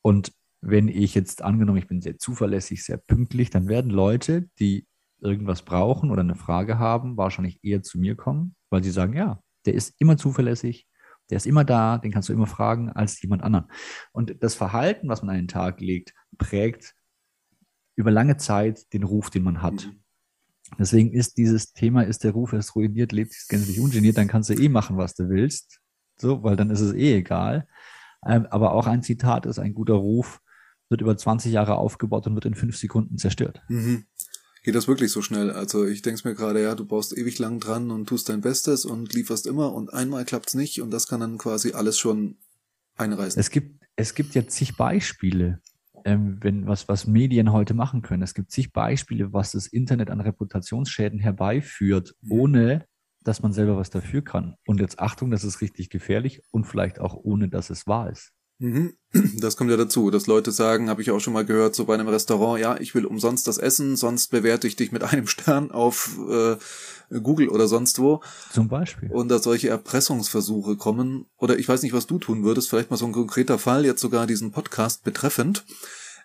Und 0.00 0.32
wenn 0.62 0.88
ich 0.88 1.14
jetzt 1.14 1.42
angenommen, 1.42 1.78
ich 1.78 1.86
bin 1.86 2.00
sehr 2.00 2.16
zuverlässig, 2.16 2.82
sehr 2.82 2.96
pünktlich, 2.96 3.50
dann 3.50 3.68
werden 3.68 3.90
Leute, 3.90 4.48
die 4.58 4.86
irgendwas 5.20 5.62
brauchen 5.62 6.10
oder 6.10 6.22
eine 6.22 6.34
Frage 6.34 6.78
haben, 6.78 7.16
wahrscheinlich 7.16 7.62
eher 7.62 7.82
zu 7.82 7.98
mir 7.98 8.16
kommen, 8.16 8.54
weil 8.70 8.82
sie 8.82 8.90
sagen, 8.90 9.14
ja, 9.14 9.42
der 9.66 9.74
ist 9.74 9.94
immer 9.98 10.16
zuverlässig, 10.16 10.86
der 11.30 11.36
ist 11.36 11.46
immer 11.46 11.64
da, 11.64 11.98
den 11.98 12.10
kannst 12.10 12.28
du 12.28 12.32
immer 12.32 12.46
fragen 12.46 12.90
als 12.90 13.20
jemand 13.20 13.42
anderen. 13.42 13.66
Und 14.12 14.42
das 14.42 14.54
Verhalten, 14.54 15.08
was 15.08 15.22
man 15.22 15.30
an 15.30 15.42
den 15.42 15.48
Tag 15.48 15.80
legt, 15.80 16.14
prägt 16.38 16.94
über 17.96 18.10
lange 18.10 18.36
Zeit 18.36 18.92
den 18.92 19.02
Ruf, 19.02 19.28
den 19.28 19.42
man 19.42 19.60
hat. 19.60 19.86
Mhm. 19.86 20.02
Deswegen 20.78 21.12
ist 21.12 21.36
dieses 21.38 21.72
Thema, 21.72 22.02
ist 22.02 22.24
der 22.24 22.32
Ruf 22.32 22.52
erst 22.52 22.76
ruiniert, 22.76 23.12
lebt 23.12 23.32
sich 23.32 23.48
gänzlich 23.48 23.80
ungeniert, 23.80 24.18
dann 24.18 24.28
kannst 24.28 24.50
du 24.50 24.54
eh 24.54 24.68
machen, 24.68 24.96
was 24.96 25.14
du 25.14 25.28
willst. 25.28 25.80
So, 26.20 26.42
weil 26.42 26.56
dann 26.56 26.70
ist 26.70 26.80
es 26.80 26.94
eh 26.94 27.16
egal. 27.16 27.66
Ähm, 28.26 28.46
aber 28.50 28.72
auch 28.72 28.86
ein 28.86 29.02
Zitat 29.02 29.46
ist 29.46 29.58
ein 29.58 29.74
guter 29.74 29.94
Ruf, 29.94 30.40
wird 30.88 31.00
über 31.00 31.16
20 31.16 31.52
Jahre 31.52 31.76
aufgebaut 31.76 32.26
und 32.26 32.34
wird 32.34 32.46
in 32.46 32.54
fünf 32.54 32.76
Sekunden 32.76 33.18
zerstört. 33.18 33.62
Mhm. 33.68 34.04
Geht 34.64 34.74
das 34.74 34.88
wirklich 34.88 35.12
so 35.12 35.22
schnell? 35.22 35.50
Also 35.50 35.86
ich 35.86 36.02
denke 36.02 36.28
mir 36.28 36.34
gerade, 36.34 36.62
ja, 36.62 36.74
du 36.74 36.84
baust 36.84 37.16
ewig 37.16 37.38
lang 37.38 37.60
dran 37.60 37.90
und 37.90 38.08
tust 38.08 38.28
dein 38.28 38.40
Bestes 38.40 38.84
und 38.84 39.14
lieferst 39.14 39.46
immer 39.46 39.72
und 39.72 39.92
einmal 39.92 40.24
klappt's 40.24 40.54
nicht 40.54 40.82
und 40.82 40.90
das 40.90 41.06
kann 41.06 41.20
dann 41.20 41.38
quasi 41.38 41.72
alles 41.72 41.98
schon 41.98 42.36
einreißen. 42.96 43.38
Es 43.38 43.50
gibt, 43.50 43.84
es 43.96 44.14
gibt 44.14 44.34
ja 44.34 44.46
zig 44.46 44.76
Beispiele, 44.76 45.60
ähm, 46.04 46.38
wenn 46.40 46.66
was, 46.66 46.88
was 46.88 47.06
Medien 47.06 47.52
heute 47.52 47.74
machen 47.74 48.02
können. 48.02 48.22
Es 48.22 48.34
gibt 48.34 48.50
zig 48.50 48.72
Beispiele, 48.72 49.32
was 49.32 49.52
das 49.52 49.68
Internet 49.68 50.10
an 50.10 50.20
Reputationsschäden 50.20 51.20
herbeiführt, 51.20 52.16
mhm. 52.20 52.32
ohne 52.32 52.86
dass 53.28 53.42
man 53.42 53.52
selber 53.52 53.76
was 53.76 53.90
dafür 53.90 54.22
kann. 54.22 54.56
Und 54.66 54.80
jetzt 54.80 54.98
Achtung, 54.98 55.30
das 55.30 55.44
ist 55.44 55.60
richtig 55.60 55.90
gefährlich 55.90 56.42
und 56.50 56.64
vielleicht 56.64 56.98
auch 56.98 57.14
ohne, 57.14 57.48
dass 57.48 57.68
es 57.70 57.86
wahr 57.86 58.10
ist. 58.10 58.32
Mhm. 58.58 58.94
Das 59.40 59.56
kommt 59.56 59.70
ja 59.70 59.76
dazu, 59.76 60.10
dass 60.10 60.26
Leute 60.26 60.50
sagen, 60.50 60.90
habe 60.90 61.00
ich 61.00 61.10
auch 61.10 61.20
schon 61.20 61.32
mal 61.32 61.44
gehört, 61.44 61.74
so 61.74 61.84
bei 61.84 61.94
einem 61.94 62.08
Restaurant, 62.08 62.60
ja, 62.60 62.78
ich 62.78 62.94
will 62.94 63.04
umsonst 63.04 63.46
das 63.46 63.58
essen, 63.58 63.96
sonst 63.96 64.30
bewerte 64.30 64.66
ich 64.66 64.76
dich 64.76 64.92
mit 64.92 65.02
einem 65.12 65.26
Stern 65.26 65.70
auf 65.70 66.18
äh, 66.28 66.56
Google 67.20 67.50
oder 67.50 67.68
sonst 67.68 67.98
wo. 67.98 68.22
Zum 68.50 68.68
Beispiel. 68.68 69.10
Und 69.10 69.28
dass 69.28 69.44
solche 69.44 69.68
Erpressungsversuche 69.68 70.76
kommen. 70.76 71.26
Oder 71.36 71.58
ich 71.58 71.68
weiß 71.68 71.82
nicht, 71.82 71.92
was 71.92 72.06
du 72.06 72.18
tun 72.18 72.44
würdest, 72.44 72.68
vielleicht 72.70 72.90
mal 72.90 72.96
so 72.96 73.06
ein 73.06 73.12
konkreter 73.12 73.58
Fall, 73.58 73.84
jetzt 73.84 74.00
sogar 74.00 74.26
diesen 74.26 74.52
Podcast 74.52 75.04
betreffend. 75.04 75.64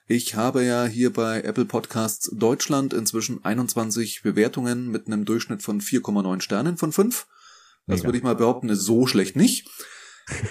Ich 0.07 0.36
habe 0.36 0.65
ja 0.65 0.86
hier 0.86 1.13
bei 1.13 1.41
Apple 1.41 1.65
Podcasts 1.65 2.29
Deutschland 2.33 2.93
inzwischen 2.93 3.43
21 3.43 4.22
Bewertungen 4.22 4.89
mit 4.89 5.07
einem 5.07 5.24
Durchschnitt 5.24 5.63
von 5.63 5.79
4,9 5.79 6.41
Sternen 6.41 6.77
von 6.77 6.91
5. 6.91 7.25
Das 7.88 8.00
Mega. 8.00 8.07
würde 8.07 8.17
ich 8.17 8.24
mal 8.24 8.36
behaupten, 8.36 8.67
ist 8.67 8.81
so 8.81 9.07
schlecht 9.07 9.38
nicht. 9.38 9.69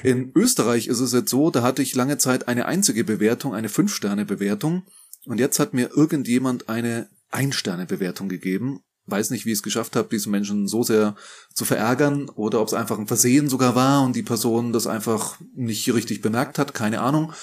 In 0.03 0.33
Österreich 0.35 0.87
ist 0.87 1.01
es 1.01 1.13
jetzt 1.13 1.31
so, 1.31 1.51
da 1.51 1.63
hatte 1.63 1.83
ich 1.83 1.95
lange 1.95 2.17
Zeit 2.17 2.49
eine 2.49 2.65
einzige 2.65 3.05
Bewertung, 3.05 3.55
eine 3.55 3.69
5-Sterne-Bewertung. 3.69 4.85
Und 5.27 5.39
jetzt 5.39 5.59
hat 5.59 5.75
mir 5.75 5.91
irgendjemand 5.95 6.71
eine 6.71 7.11
Ein-Sterne-Bewertung 7.31 8.31
gegeben. 8.31 8.81
Weiß 9.05 9.31
nicht, 9.31 9.45
wie 9.45 9.51
ich 9.51 9.59
es 9.59 9.63
geschafft 9.63 9.97
habe, 9.97 10.09
diese 10.11 10.31
Menschen 10.31 10.67
so 10.67 10.83
sehr 10.83 11.15
zu 11.53 11.67
verärgern 11.67 12.31
oder 12.31 12.61
ob 12.61 12.69
es 12.69 12.75
einfach 12.75 12.99
ein 12.99 13.09
Versehen 13.09 13.51
sogar 13.51 13.75
war 13.75 14.03
und 14.03 14.17
die 14.17 14.23
Person 14.23 14.73
das 14.73 14.87
einfach 14.87 15.39
nicht 15.55 15.93
richtig 15.93 16.23
bemerkt 16.23 16.59
hat, 16.59 16.73
keine 16.73 17.01
Ahnung. 17.01 17.35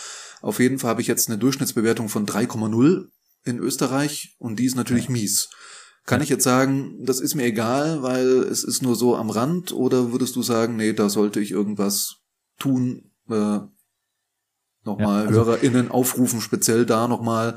Auf 0.41 0.59
jeden 0.59 0.79
Fall 0.79 0.91
habe 0.91 1.01
ich 1.01 1.07
jetzt 1.07 1.29
eine 1.29 1.37
Durchschnittsbewertung 1.37 2.09
von 2.09 2.25
3,0 2.25 3.07
in 3.45 3.59
Österreich 3.59 4.35
und 4.37 4.59
die 4.59 4.65
ist 4.65 4.75
natürlich 4.75 5.05
ja. 5.05 5.11
mies. 5.11 5.49
Kann 6.05 6.21
ich 6.21 6.29
jetzt 6.29 6.43
sagen, 6.43 6.97
das 7.03 7.19
ist 7.19 7.35
mir 7.35 7.43
egal, 7.43 8.01
weil 8.01 8.25
es 8.25 8.63
ist 8.63 8.81
nur 8.81 8.95
so 8.95 9.15
am 9.15 9.29
Rand 9.29 9.73
oder 9.73 10.11
würdest 10.11 10.35
du 10.35 10.41
sagen, 10.41 10.75
nee, 10.75 10.93
da 10.93 11.09
sollte 11.09 11.39
ich 11.39 11.51
irgendwas 11.51 12.15
tun, 12.57 13.11
äh, 13.29 13.59
nochmal 14.85 15.23
ja, 15.23 15.27
also, 15.27 15.45
HörerInnen 15.45 15.91
aufrufen, 15.91 16.41
speziell 16.41 16.85
da 16.85 17.07
nochmal 17.07 17.55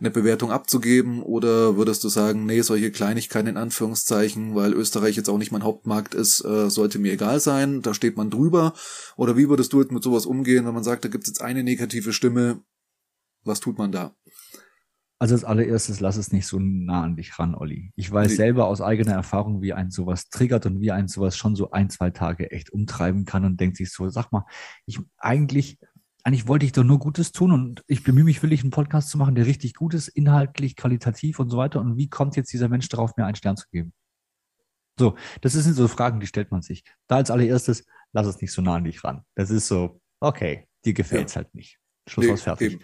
eine 0.00 0.10
Bewertung 0.10 0.50
abzugeben? 0.50 1.22
Oder 1.22 1.76
würdest 1.76 2.04
du 2.04 2.08
sagen, 2.08 2.46
nee, 2.46 2.60
solche 2.62 2.90
Kleinigkeiten 2.90 3.48
in 3.48 3.56
Anführungszeichen, 3.56 4.54
weil 4.54 4.72
Österreich 4.72 5.16
jetzt 5.16 5.28
auch 5.28 5.38
nicht 5.38 5.52
mein 5.52 5.64
Hauptmarkt 5.64 6.14
ist, 6.14 6.44
äh, 6.44 6.70
sollte 6.70 6.98
mir 6.98 7.12
egal 7.12 7.40
sein, 7.40 7.82
da 7.82 7.94
steht 7.94 8.16
man 8.16 8.30
drüber? 8.30 8.74
Oder 9.16 9.36
wie 9.36 9.48
würdest 9.48 9.72
du 9.72 9.80
jetzt 9.80 9.92
mit 9.92 10.02
sowas 10.02 10.26
umgehen, 10.26 10.66
wenn 10.66 10.74
man 10.74 10.84
sagt, 10.84 11.04
da 11.04 11.08
gibt 11.08 11.24
es 11.24 11.28
jetzt 11.28 11.42
eine 11.42 11.62
negative 11.62 12.12
Stimme, 12.12 12.62
was 13.44 13.60
tut 13.60 13.78
man 13.78 13.92
da? 13.92 14.14
Also 15.20 15.34
als 15.34 15.44
allererstes 15.44 16.00
lass 16.00 16.16
es 16.16 16.32
nicht 16.32 16.46
so 16.46 16.58
nah 16.58 17.02
an 17.02 17.16
dich 17.16 17.38
ran, 17.38 17.54
Olli. 17.54 17.92
Ich 17.94 18.10
weiß 18.10 18.30
nee. 18.30 18.36
selber 18.36 18.66
aus 18.66 18.80
eigener 18.80 19.12
Erfahrung, 19.12 19.62
wie 19.62 19.72
ein 19.72 19.90
sowas 19.90 20.28
triggert 20.28 20.66
und 20.66 20.80
wie 20.80 20.90
ein 20.90 21.08
sowas 21.08 21.36
schon 21.36 21.54
so 21.54 21.70
ein, 21.70 21.88
zwei 21.88 22.10
Tage 22.10 22.50
echt 22.50 22.72
umtreiben 22.72 23.24
kann 23.24 23.44
und 23.44 23.58
denkt 23.60 23.76
sich 23.76 23.92
so, 23.92 24.08
sag 24.08 24.32
mal, 24.32 24.44
ich 24.86 24.98
eigentlich 25.16 25.78
eigentlich 26.24 26.48
wollte 26.48 26.64
ich 26.64 26.72
doch 26.72 26.84
nur 26.84 26.98
Gutes 26.98 27.32
tun 27.32 27.52
und 27.52 27.84
ich 27.86 28.02
bemühe 28.02 28.24
mich 28.24 28.42
wirklich, 28.42 28.62
einen 28.62 28.70
Podcast 28.70 29.10
zu 29.10 29.18
machen, 29.18 29.34
der 29.34 29.44
richtig 29.44 29.74
gut 29.74 29.92
ist, 29.92 30.08
inhaltlich, 30.08 30.74
qualitativ 30.74 31.38
und 31.38 31.50
so 31.50 31.58
weiter. 31.58 31.80
Und 31.80 31.98
wie 31.98 32.08
kommt 32.08 32.34
jetzt 32.36 32.52
dieser 32.52 32.70
Mensch 32.70 32.88
darauf, 32.88 33.16
mir 33.16 33.26
einen 33.26 33.36
Stern 33.36 33.58
zu 33.58 33.66
geben? 33.70 33.92
So, 34.98 35.16
das 35.42 35.52
sind 35.52 35.74
so 35.74 35.86
Fragen, 35.86 36.20
die 36.20 36.26
stellt 36.26 36.50
man 36.50 36.62
sich. 36.62 36.82
Da 37.08 37.16
als 37.16 37.30
allererstes, 37.30 37.84
lass 38.12 38.26
es 38.26 38.40
nicht 38.40 38.52
so 38.52 38.62
nah 38.62 38.76
an 38.76 38.84
dich 38.84 39.04
ran. 39.04 39.22
Das 39.34 39.50
ist 39.50 39.66
so, 39.66 40.00
okay, 40.20 40.66
dir 40.86 40.94
gefällt 40.94 41.28
es 41.28 41.34
ja. 41.34 41.42
halt 41.42 41.54
nicht. 41.54 41.78
Schluss 42.08 42.26
nee, 42.26 42.32
aus 42.32 42.42
fertig. 42.42 42.80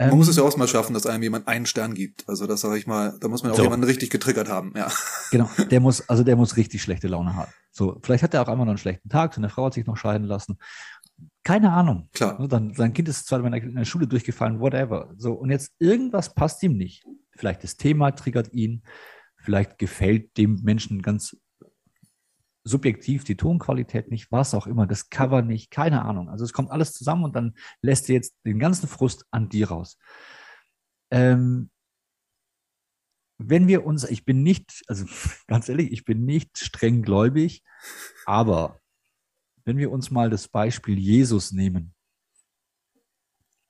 Man 0.00 0.10
ähm, 0.10 0.16
muss 0.16 0.28
es 0.28 0.36
ja 0.36 0.42
auch 0.42 0.56
mal 0.56 0.68
schaffen, 0.68 0.94
dass 0.94 1.06
einem 1.06 1.22
jemand 1.24 1.48
einen 1.48 1.66
Stern 1.66 1.94
gibt. 1.94 2.28
Also 2.28 2.46
das 2.46 2.60
sage 2.60 2.78
ich 2.78 2.86
mal, 2.86 3.16
da 3.20 3.28
muss 3.28 3.42
man 3.42 3.52
auch 3.52 3.56
so. 3.56 3.62
jemanden 3.64 3.84
richtig 3.84 4.10
getriggert 4.10 4.48
haben, 4.48 4.72
ja. 4.76 4.90
Genau, 5.30 5.50
der 5.70 5.80
muss, 5.80 6.08
also 6.08 6.22
der 6.24 6.36
muss 6.36 6.56
richtig 6.56 6.82
schlechte 6.82 7.08
Laune 7.08 7.34
haben. 7.34 7.52
So, 7.72 7.98
vielleicht 8.02 8.22
hat 8.22 8.34
er 8.34 8.42
auch 8.42 8.48
einfach 8.48 8.64
noch 8.64 8.70
einen 8.70 8.78
schlechten 8.78 9.08
Tag, 9.08 9.34
seine 9.34 9.48
Frau 9.48 9.66
hat 9.66 9.74
sich 9.74 9.86
noch 9.86 9.96
scheiden 9.96 10.26
lassen 10.26 10.58
keine 11.48 11.72
Ahnung. 11.72 12.10
Klar. 12.12 12.46
Dann, 12.46 12.74
sein 12.74 12.92
Kind 12.92 13.08
ist 13.08 13.26
zwar 13.26 13.42
in 13.42 13.74
der 13.74 13.86
Schule 13.86 14.06
durchgefallen, 14.06 14.60
whatever. 14.60 15.14
So, 15.16 15.32
und 15.32 15.48
jetzt 15.48 15.72
irgendwas 15.78 16.34
passt 16.34 16.62
ihm 16.62 16.76
nicht. 16.76 17.06
Vielleicht 17.34 17.64
das 17.64 17.78
Thema 17.78 18.10
triggert 18.10 18.52
ihn, 18.52 18.82
vielleicht 19.38 19.78
gefällt 19.78 20.36
dem 20.36 20.60
Menschen 20.62 21.00
ganz 21.00 21.38
subjektiv 22.64 23.24
die 23.24 23.38
Tonqualität 23.38 24.10
nicht, 24.10 24.30
was 24.30 24.52
auch 24.52 24.66
immer, 24.66 24.86
das 24.86 25.08
Cover 25.08 25.40
nicht, 25.40 25.70
keine 25.70 26.04
Ahnung. 26.04 26.28
Also 26.28 26.44
es 26.44 26.52
kommt 26.52 26.70
alles 26.70 26.92
zusammen 26.92 27.24
und 27.24 27.34
dann 27.34 27.54
lässt 27.80 28.10
er 28.10 28.16
jetzt 28.16 28.36
den 28.44 28.58
ganzen 28.58 28.86
Frust 28.86 29.24
an 29.30 29.48
dir 29.48 29.70
raus. 29.70 29.96
Ähm, 31.10 31.70
wenn 33.38 33.68
wir 33.68 33.86
uns, 33.86 34.04
ich 34.04 34.26
bin 34.26 34.42
nicht, 34.42 34.82
also 34.86 35.06
ganz 35.46 35.70
ehrlich, 35.70 35.92
ich 35.92 36.04
bin 36.04 36.26
nicht 36.26 36.58
streng 36.58 37.00
gläubig, 37.00 37.64
aber 38.26 38.82
wenn 39.68 39.76
wir 39.76 39.92
uns 39.92 40.10
mal 40.10 40.30
das 40.30 40.48
Beispiel 40.48 40.98
Jesus 40.98 41.52
nehmen. 41.52 41.94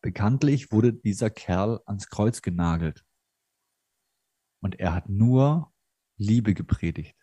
Bekanntlich 0.01 0.71
wurde 0.71 0.93
dieser 0.93 1.29
Kerl 1.29 1.81
ans 1.87 2.09
Kreuz 2.09 2.41
genagelt. 2.41 3.05
Und 4.63 4.79
er 4.79 4.95
hat 4.95 5.09
nur 5.09 5.73
Liebe 6.17 6.55
gepredigt. 6.55 7.19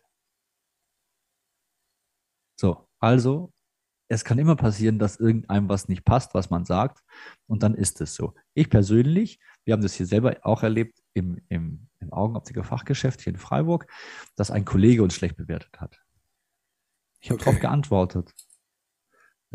So, 2.60 2.90
also, 3.00 3.54
es 4.10 4.26
kann 4.26 4.40
immer 4.40 4.58
passieren, 4.58 5.00
dass 5.00 5.22
irgendeinem 5.22 5.70
was 5.70 5.88
nicht 5.88 6.04
passt, 6.04 6.34
was 6.34 6.50
man 6.50 6.66
sagt. 6.66 7.02
Und 7.48 7.64
dann 7.64 7.76
ist 7.76 8.02
es 8.02 8.14
so. 8.14 8.36
Ich 8.56 8.70
persönlich, 8.70 9.40
wir 9.64 9.72
haben 9.74 9.84
das 9.84 9.94
hier 9.94 10.06
selber 10.06 10.36
auch 10.42 10.64
erlebt 10.64 11.02
im, 11.14 11.42
im, 11.48 11.88
im 12.02 12.12
Augenoptiker-Fachgeschäft 12.12 13.22
hier 13.22 13.32
in 13.32 13.40
Freiburg, 13.40 13.90
dass 14.36 14.52
ein 14.52 14.66
Kollege 14.66 15.02
uns 15.02 15.14
schlecht 15.14 15.38
bewertet 15.38 15.80
hat. 15.80 15.98
Ich 17.22 17.30
habe 17.30 17.36
okay. 17.36 17.46
darauf 17.46 17.62
geantwortet 17.62 18.36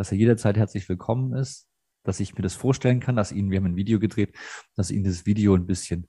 dass 0.01 0.13
er 0.13 0.17
jederzeit 0.17 0.57
herzlich 0.57 0.89
willkommen 0.89 1.35
ist, 1.35 1.69
dass 2.05 2.21
ich 2.21 2.35
mir 2.35 2.41
das 2.41 2.55
vorstellen 2.55 3.01
kann, 3.01 3.17
dass 3.17 3.33
ihn, 3.33 3.51
wir 3.51 3.59
haben 3.59 3.67
ein 3.67 3.77
Video 3.77 3.99
gedreht, 4.01 4.35
dass 4.75 4.91
ihn 4.91 5.05
das 5.05 5.27
Video 5.27 5.55
ein 5.55 5.67
bisschen 5.67 6.09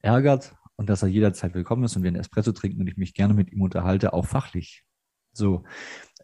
ärgert 0.00 0.54
und 0.76 0.88
dass 0.88 1.02
er 1.02 1.08
jederzeit 1.08 1.52
willkommen 1.52 1.84
ist 1.84 1.94
und 1.94 2.04
wir 2.04 2.08
einen 2.08 2.16
Espresso 2.16 2.52
trinken 2.52 2.80
und 2.80 2.86
ich 2.86 2.96
mich 2.96 3.12
gerne 3.12 3.34
mit 3.34 3.52
ihm 3.52 3.60
unterhalte, 3.60 4.14
auch 4.14 4.24
fachlich. 4.24 4.82
So, 5.32 5.64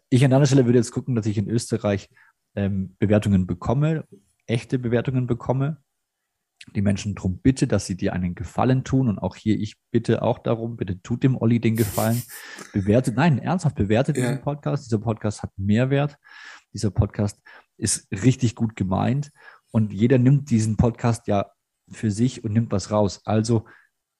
ich 0.09 0.25
an 0.25 0.33
einer 0.33 0.47
Stelle 0.47 0.65
würde 0.65 0.79
jetzt 0.79 0.93
gucken, 0.93 1.13
dass 1.13 1.27
ich 1.27 1.37
in 1.37 1.47
Österreich 1.47 2.09
ähm, 2.55 2.95
Bewertungen 2.97 3.45
bekomme, 3.45 4.07
echte 4.47 4.79
Bewertungen 4.79 5.27
bekomme, 5.27 5.83
die 6.73 6.81
Menschen 6.81 7.15
darum 7.15 7.39
bitte, 7.39 7.67
dass 7.67 7.85
sie 7.85 7.95
dir 7.95 8.13
einen 8.13 8.35
Gefallen 8.35 8.83
tun. 8.83 9.07
Und 9.07 9.19
auch 9.19 9.35
hier, 9.35 9.59
ich 9.59 9.77
bitte 9.91 10.21
auch 10.21 10.39
darum, 10.39 10.77
bitte 10.77 11.01
tut 11.01 11.23
dem 11.23 11.37
Olli 11.37 11.59
den 11.59 11.75
Gefallen. 11.75 12.21
Bewertet, 12.73 13.15
nein, 13.15 13.39
ernsthaft, 13.39 13.75
bewertet 13.75 14.17
ja. 14.17 14.23
diesen 14.23 14.41
Podcast. 14.41 14.85
Dieser 14.85 14.99
Podcast 14.99 15.43
hat 15.43 15.51
Mehrwert. 15.57 16.17
Dieser 16.73 16.91
Podcast 16.91 17.39
ist 17.77 18.11
richtig 18.11 18.55
gut 18.55 18.75
gemeint. 18.75 19.31
Und 19.71 19.93
jeder 19.93 20.17
nimmt 20.17 20.49
diesen 20.49 20.77
Podcast 20.77 21.27
ja 21.27 21.51
für 21.89 22.11
sich 22.11 22.43
und 22.43 22.53
nimmt 22.53 22.71
was 22.71 22.91
raus. 22.91 23.21
Also 23.25 23.65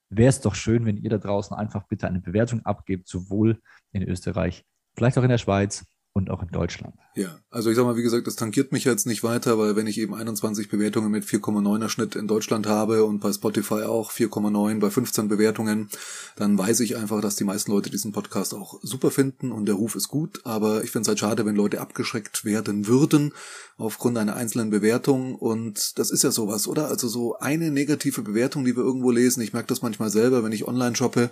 wäre 0.09 0.29
es 0.29 0.41
doch 0.41 0.55
schön, 0.55 0.85
wenn 0.85 0.97
ihr 0.97 1.09
da 1.09 1.17
draußen 1.17 1.55
einfach 1.55 1.87
bitte 1.87 2.07
eine 2.07 2.21
Bewertung 2.21 2.65
abgebt, 2.65 3.07
sowohl 3.07 3.61
in 3.91 4.03
Österreich, 4.03 4.65
vielleicht 4.95 5.17
auch 5.17 5.23
in 5.23 5.29
der 5.29 5.37
Schweiz, 5.37 5.85
und 6.15 6.31
auch 6.31 6.41
in 6.41 6.47
Deutschland. 6.47 6.95
Ja, 7.13 7.41
also 7.49 7.69
ich 7.69 7.75
sag 7.75 7.83
mal, 7.83 7.97
wie 7.97 8.01
gesagt, 8.01 8.25
das 8.25 8.37
tankiert 8.37 8.71
mich 8.71 8.85
jetzt 8.85 9.05
nicht 9.05 9.21
weiter, 9.21 9.59
weil 9.59 9.75
wenn 9.75 9.85
ich 9.85 9.97
eben 9.97 10.15
21 10.15 10.69
Bewertungen 10.69 11.11
mit 11.11 11.25
4,9er 11.25 11.89
Schnitt 11.89 12.15
in 12.15 12.25
Deutschland 12.25 12.67
habe 12.67 13.03
und 13.03 13.19
bei 13.19 13.33
Spotify 13.33 13.83
auch 13.83 14.13
4,9 14.13 14.79
bei 14.79 14.89
15 14.89 15.27
Bewertungen, 15.27 15.89
dann 16.37 16.57
weiß 16.57 16.79
ich 16.79 16.95
einfach, 16.95 17.19
dass 17.19 17.35
die 17.35 17.43
meisten 17.43 17.71
Leute 17.71 17.89
diesen 17.89 18.13
Podcast 18.13 18.53
auch 18.53 18.79
super 18.81 19.11
finden 19.11 19.51
und 19.51 19.65
der 19.65 19.75
Ruf 19.75 19.95
ist 19.95 20.07
gut, 20.07 20.39
aber 20.45 20.85
ich 20.85 20.91
finde 20.91 21.01
es 21.01 21.07
halt 21.09 21.19
schade, 21.19 21.45
wenn 21.45 21.55
Leute 21.55 21.81
abgeschreckt 21.81 22.45
werden 22.45 22.87
würden 22.87 23.33
aufgrund 23.77 24.17
einer 24.17 24.37
einzelnen 24.37 24.69
Bewertung. 24.69 25.35
Und 25.35 25.99
das 25.99 26.11
ist 26.11 26.23
ja 26.23 26.31
sowas, 26.31 26.65
oder? 26.65 26.87
Also 26.87 27.09
so 27.09 27.37
eine 27.39 27.71
negative 27.71 28.21
Bewertung, 28.21 28.63
die 28.63 28.77
wir 28.77 28.83
irgendwo 28.83 29.11
lesen, 29.11 29.41
ich 29.41 29.51
merke 29.51 29.67
das 29.67 29.81
manchmal 29.81 30.09
selber, 30.09 30.45
wenn 30.45 30.53
ich 30.53 30.65
online 30.65 30.95
shoppe, 30.95 31.29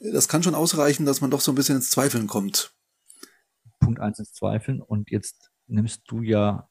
das 0.00 0.26
kann 0.26 0.42
schon 0.42 0.56
ausreichen, 0.56 1.06
dass 1.06 1.20
man 1.20 1.30
doch 1.30 1.40
so 1.40 1.52
ein 1.52 1.54
bisschen 1.54 1.76
ins 1.76 1.90
Zweifeln 1.90 2.26
kommt 2.26 2.72
Punkt 3.96 4.00
eins 4.00 4.18
ins 4.18 4.32
Zweifeln. 4.32 4.80
Und 4.80 5.10
jetzt 5.10 5.50
nimmst 5.66 6.02
du 6.06 6.22
ja, 6.22 6.68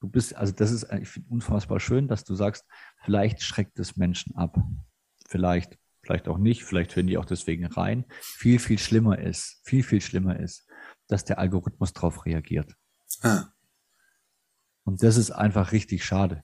du 0.00 0.08
bist, 0.08 0.34
also 0.36 0.52
das 0.52 0.70
ist, 0.70 0.86
ich 0.92 1.08
finde 1.08 1.28
unfassbar 1.30 1.80
schön, 1.80 2.08
dass 2.08 2.24
du 2.24 2.34
sagst, 2.34 2.64
vielleicht 3.02 3.42
schreckt 3.42 3.78
es 3.78 3.96
Menschen 3.96 4.36
ab. 4.36 4.58
Vielleicht, 5.26 5.78
vielleicht 6.02 6.28
auch 6.28 6.38
nicht, 6.38 6.64
vielleicht 6.64 6.94
hören 6.96 7.06
die 7.06 7.18
auch 7.18 7.24
deswegen 7.24 7.66
rein. 7.66 8.04
Viel, 8.20 8.58
viel 8.58 8.78
schlimmer 8.78 9.18
ist, 9.18 9.60
viel, 9.64 9.82
viel 9.82 10.00
schlimmer 10.00 10.38
ist, 10.38 10.66
dass 11.08 11.24
der 11.24 11.38
Algorithmus 11.38 11.92
darauf 11.92 12.26
reagiert. 12.26 12.74
Ah. 13.22 13.48
Und 14.84 15.02
das 15.02 15.16
ist 15.16 15.30
einfach 15.30 15.72
richtig 15.72 16.04
schade. 16.04 16.42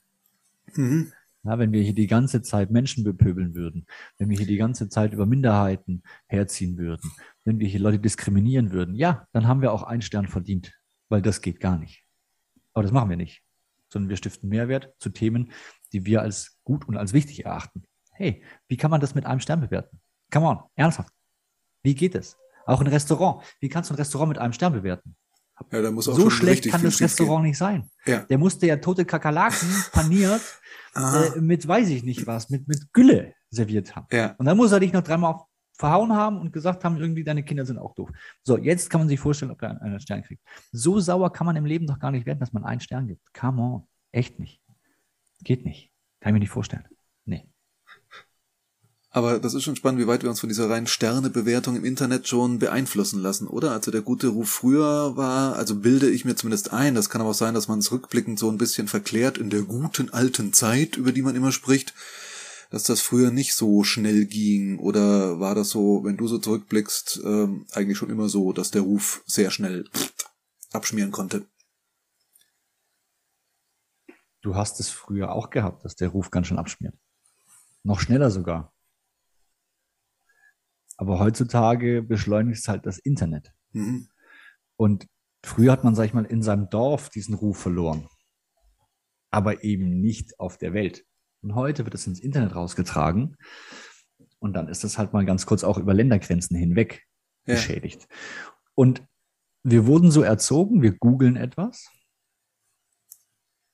Mhm. 0.74 1.12
Ja, 1.46 1.60
wenn 1.60 1.70
wir 1.70 1.82
hier 1.82 1.94
die 1.94 2.08
ganze 2.08 2.42
Zeit 2.42 2.72
Menschen 2.72 3.04
bepöbeln 3.04 3.54
würden, 3.54 3.86
wenn 4.18 4.28
wir 4.28 4.36
hier 4.36 4.48
die 4.48 4.56
ganze 4.56 4.88
Zeit 4.88 5.12
über 5.12 5.26
Minderheiten 5.26 6.02
herziehen 6.26 6.76
würden, 6.76 7.12
wenn 7.44 7.60
wir 7.60 7.68
hier 7.68 7.78
Leute 7.78 8.00
diskriminieren 8.00 8.72
würden, 8.72 8.96
ja, 8.96 9.28
dann 9.32 9.46
haben 9.46 9.62
wir 9.62 9.72
auch 9.72 9.84
einen 9.84 10.02
Stern 10.02 10.26
verdient, 10.26 10.72
weil 11.08 11.22
das 11.22 11.40
geht 11.42 11.60
gar 11.60 11.78
nicht. 11.78 12.04
Aber 12.72 12.82
das 12.82 12.90
machen 12.90 13.10
wir 13.10 13.16
nicht, 13.16 13.44
sondern 13.88 14.08
wir 14.08 14.16
stiften 14.16 14.48
Mehrwert 14.48 14.92
zu 14.98 15.10
Themen, 15.10 15.52
die 15.92 16.04
wir 16.04 16.20
als 16.20 16.58
gut 16.64 16.88
und 16.88 16.96
als 16.96 17.12
wichtig 17.12 17.44
erachten. 17.44 17.84
Hey, 18.10 18.42
wie 18.66 18.76
kann 18.76 18.90
man 18.90 19.00
das 19.00 19.14
mit 19.14 19.24
einem 19.24 19.40
Stern 19.40 19.60
bewerten? 19.60 20.00
Come 20.32 20.46
on, 20.46 20.58
ernsthaft. 20.74 21.12
Wie 21.84 21.94
geht 21.94 22.16
es? 22.16 22.36
Auch 22.64 22.80
ein 22.80 22.88
Restaurant. 22.88 23.44
Wie 23.60 23.68
kannst 23.68 23.90
du 23.90 23.94
ein 23.94 23.98
Restaurant 23.98 24.30
mit 24.30 24.38
einem 24.38 24.52
Stern 24.52 24.72
bewerten? 24.72 25.14
Ja, 25.72 25.82
da 25.82 25.90
muss 25.90 26.08
auch 26.08 26.14
so 26.14 26.30
schlecht 26.30 26.68
kann 26.68 26.82
das 26.82 27.00
Restaurant 27.00 27.42
gehen. 27.42 27.50
nicht 27.50 27.58
sein. 27.58 27.90
Ja. 28.04 28.20
Der 28.20 28.38
musste 28.38 28.66
ja 28.66 28.76
tote 28.76 29.04
Kakerlaken 29.04 29.68
paniert 29.92 30.42
äh, 30.96 31.40
mit 31.40 31.66
weiß 31.66 31.88
ich 31.88 32.02
nicht 32.02 32.26
was, 32.26 32.50
mit, 32.50 32.66
mit 32.68 32.92
Gülle 32.92 33.34
serviert 33.50 33.94
haben. 33.94 34.06
Ja. 34.10 34.34
Und 34.38 34.46
dann 34.46 34.56
muss 34.56 34.72
er 34.72 34.80
dich 34.80 34.92
noch 34.92 35.02
dreimal 35.02 35.40
verhauen 35.74 36.12
haben 36.12 36.40
und 36.40 36.52
gesagt 36.52 36.84
haben, 36.84 36.96
irgendwie 36.96 37.22
deine 37.22 37.42
Kinder 37.42 37.66
sind 37.66 37.78
auch 37.78 37.94
doof. 37.94 38.10
So, 38.42 38.56
jetzt 38.56 38.88
kann 38.88 39.00
man 39.00 39.08
sich 39.08 39.20
vorstellen, 39.20 39.52
ob 39.52 39.62
er 39.62 39.80
einen 39.82 40.00
Stern 40.00 40.22
kriegt. 40.22 40.42
So 40.72 41.00
sauer 41.00 41.32
kann 41.32 41.46
man 41.46 41.56
im 41.56 41.66
Leben 41.66 41.86
doch 41.86 41.98
gar 41.98 42.10
nicht 42.10 42.26
werden, 42.26 42.40
dass 42.40 42.52
man 42.52 42.64
einen 42.64 42.80
Stern 42.80 43.06
gibt. 43.08 43.32
Come 43.34 43.60
on. 43.60 43.86
Echt 44.12 44.38
nicht. 44.38 44.62
Geht 45.42 45.64
nicht. 45.66 45.92
Kann 46.20 46.30
ich 46.30 46.34
mir 46.34 46.40
nicht 46.40 46.50
vorstellen. 46.50 46.86
Nee. 47.26 47.46
Aber 49.16 49.38
das 49.38 49.54
ist 49.54 49.62
schon 49.62 49.76
spannend, 49.76 49.98
wie 49.98 50.06
weit 50.06 50.24
wir 50.24 50.28
uns 50.28 50.40
von 50.40 50.50
dieser 50.50 50.68
reinen 50.68 50.86
Sternebewertung 50.86 51.74
im 51.74 51.86
Internet 51.86 52.28
schon 52.28 52.58
beeinflussen 52.58 53.22
lassen, 53.22 53.48
oder? 53.48 53.70
Also 53.70 53.90
der 53.90 54.02
gute 54.02 54.28
Ruf 54.28 54.50
früher 54.50 55.16
war, 55.16 55.56
also 55.56 55.76
bilde 55.76 56.10
ich 56.10 56.26
mir 56.26 56.36
zumindest 56.36 56.74
ein, 56.74 56.94
das 56.94 57.08
kann 57.08 57.22
aber 57.22 57.30
auch 57.30 57.34
sein, 57.34 57.54
dass 57.54 57.66
man 57.66 57.78
es 57.78 57.90
rückblickend 57.90 58.38
so 58.38 58.50
ein 58.50 58.58
bisschen 58.58 58.88
verklärt 58.88 59.38
in 59.38 59.48
der 59.48 59.62
guten 59.62 60.10
alten 60.10 60.52
Zeit, 60.52 60.98
über 60.98 61.12
die 61.12 61.22
man 61.22 61.34
immer 61.34 61.50
spricht, 61.50 61.94
dass 62.68 62.82
das 62.82 63.00
früher 63.00 63.30
nicht 63.30 63.54
so 63.54 63.84
schnell 63.84 64.26
ging. 64.26 64.78
Oder 64.80 65.40
war 65.40 65.54
das 65.54 65.70
so, 65.70 66.04
wenn 66.04 66.18
du 66.18 66.28
so 66.28 66.36
zurückblickst, 66.36 67.22
ähm, 67.24 67.64
eigentlich 67.72 67.96
schon 67.96 68.10
immer 68.10 68.28
so, 68.28 68.52
dass 68.52 68.70
der 68.70 68.82
Ruf 68.82 69.22
sehr 69.24 69.50
schnell 69.50 69.88
abschmieren 70.74 71.10
konnte? 71.10 71.46
Du 74.42 74.56
hast 74.56 74.78
es 74.78 74.90
früher 74.90 75.32
auch 75.32 75.48
gehabt, 75.48 75.86
dass 75.86 75.96
der 75.96 76.10
Ruf 76.10 76.30
ganz 76.30 76.48
schön 76.48 76.58
abschmiert. 76.58 76.94
Noch 77.82 78.00
schneller 78.00 78.30
sogar. 78.30 78.75
Aber 80.96 81.18
heutzutage 81.18 82.02
beschleunigt 82.02 82.58
es 82.60 82.68
halt 82.68 82.86
das 82.86 82.98
Internet. 82.98 83.52
Mhm. 83.72 84.08
Und 84.76 85.06
früher 85.44 85.72
hat 85.72 85.84
man, 85.84 85.94
sag 85.94 86.04
ich 86.04 86.14
mal, 86.14 86.24
in 86.24 86.42
seinem 86.42 86.68
Dorf 86.70 87.10
diesen 87.10 87.34
Ruf 87.34 87.58
verloren. 87.58 88.08
aber 89.30 89.64
eben 89.64 90.00
nicht 90.00 90.38
auf 90.40 90.56
der 90.56 90.72
Welt. 90.72 91.04
Und 91.42 91.54
heute 91.54 91.84
wird 91.84 91.94
es 91.94 92.06
ins 92.06 92.20
Internet 92.20 92.54
rausgetragen 92.54 93.36
und 94.38 94.54
dann 94.54 94.68
ist 94.68 94.82
das 94.84 94.98
halt 94.98 95.12
mal 95.12 95.26
ganz 95.26 95.46
kurz 95.46 95.62
auch 95.64 95.78
über 95.78 95.92
Ländergrenzen 95.94 96.56
hinweg 96.56 97.04
ja. 97.46 97.54
beschädigt. 97.54 98.08
Und 98.74 99.06
wir 99.62 99.86
wurden 99.86 100.10
so 100.10 100.22
erzogen, 100.22 100.80
wir 100.80 100.92
googeln 100.92 101.36
etwas 101.36 101.90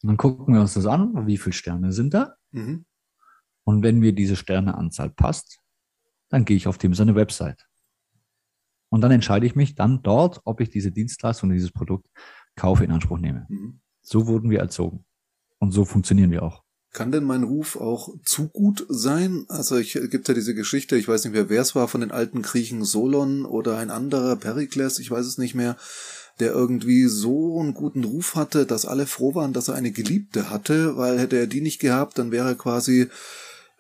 und 0.02 0.08
dann 0.08 0.16
gucken 0.16 0.54
wir 0.54 0.60
uns 0.60 0.74
das 0.74 0.86
an, 0.86 1.26
wie 1.26 1.38
viele 1.38 1.52
Sterne 1.52 1.92
sind 1.92 2.14
da. 2.14 2.34
Mhm. 2.50 2.86
Und 3.64 3.82
wenn 3.84 4.00
mir 4.00 4.12
diese 4.12 4.34
Sterneanzahl 4.34 5.10
passt, 5.10 5.60
dann 6.32 6.46
gehe 6.46 6.56
ich 6.56 6.66
auf 6.66 6.78
dem 6.78 6.94
seine 6.94 7.14
Website. 7.14 7.66
Und 8.88 9.02
dann 9.02 9.12
entscheide 9.12 9.46
ich 9.46 9.54
mich 9.54 9.74
dann 9.74 10.02
dort, 10.02 10.40
ob 10.44 10.60
ich 10.60 10.70
diese 10.70 10.90
Dienstleistung, 10.90 11.50
dieses 11.50 11.70
Produkt 11.70 12.08
kaufe, 12.56 12.84
in 12.84 12.90
Anspruch 12.90 13.18
nehme. 13.18 13.46
Mhm. 13.48 13.80
So 14.00 14.26
wurden 14.26 14.50
wir 14.50 14.58
erzogen. 14.58 15.04
Und 15.58 15.72
so 15.72 15.84
funktionieren 15.84 16.30
wir 16.30 16.42
auch. 16.42 16.62
Kann 16.92 17.12
denn 17.12 17.24
mein 17.24 17.42
Ruf 17.42 17.76
auch 17.76 18.08
zu 18.24 18.48
gut 18.48 18.86
sein? 18.88 19.44
Also 19.48 19.76
ich 19.76 19.92
gibt 20.10 20.28
ja 20.28 20.34
diese 20.34 20.54
Geschichte, 20.54 20.96
ich 20.96 21.06
weiß 21.06 21.24
nicht 21.24 21.34
mehr, 21.34 21.48
wer 21.48 21.62
es 21.62 21.74
war 21.74 21.86
von 21.88 22.00
den 22.00 22.10
alten 22.10 22.42
Griechen, 22.42 22.84
Solon 22.84 23.44
oder 23.44 23.78
ein 23.78 23.90
anderer, 23.90 24.36
Perikles, 24.36 24.98
ich 24.98 25.10
weiß 25.10 25.24
es 25.24 25.38
nicht 25.38 25.54
mehr, 25.54 25.76
der 26.40 26.52
irgendwie 26.52 27.06
so 27.06 27.60
einen 27.60 27.74
guten 27.74 28.04
Ruf 28.04 28.34
hatte, 28.34 28.66
dass 28.66 28.84
alle 28.84 29.06
froh 29.06 29.34
waren, 29.34 29.52
dass 29.52 29.68
er 29.68 29.74
eine 29.74 29.92
Geliebte 29.92 30.50
hatte, 30.50 30.96
weil 30.96 31.18
hätte 31.18 31.36
er 31.36 31.46
die 31.46 31.60
nicht 31.60 31.78
gehabt, 31.78 32.18
dann 32.18 32.30
wäre 32.30 32.48
er 32.48 32.54
quasi 32.56 33.08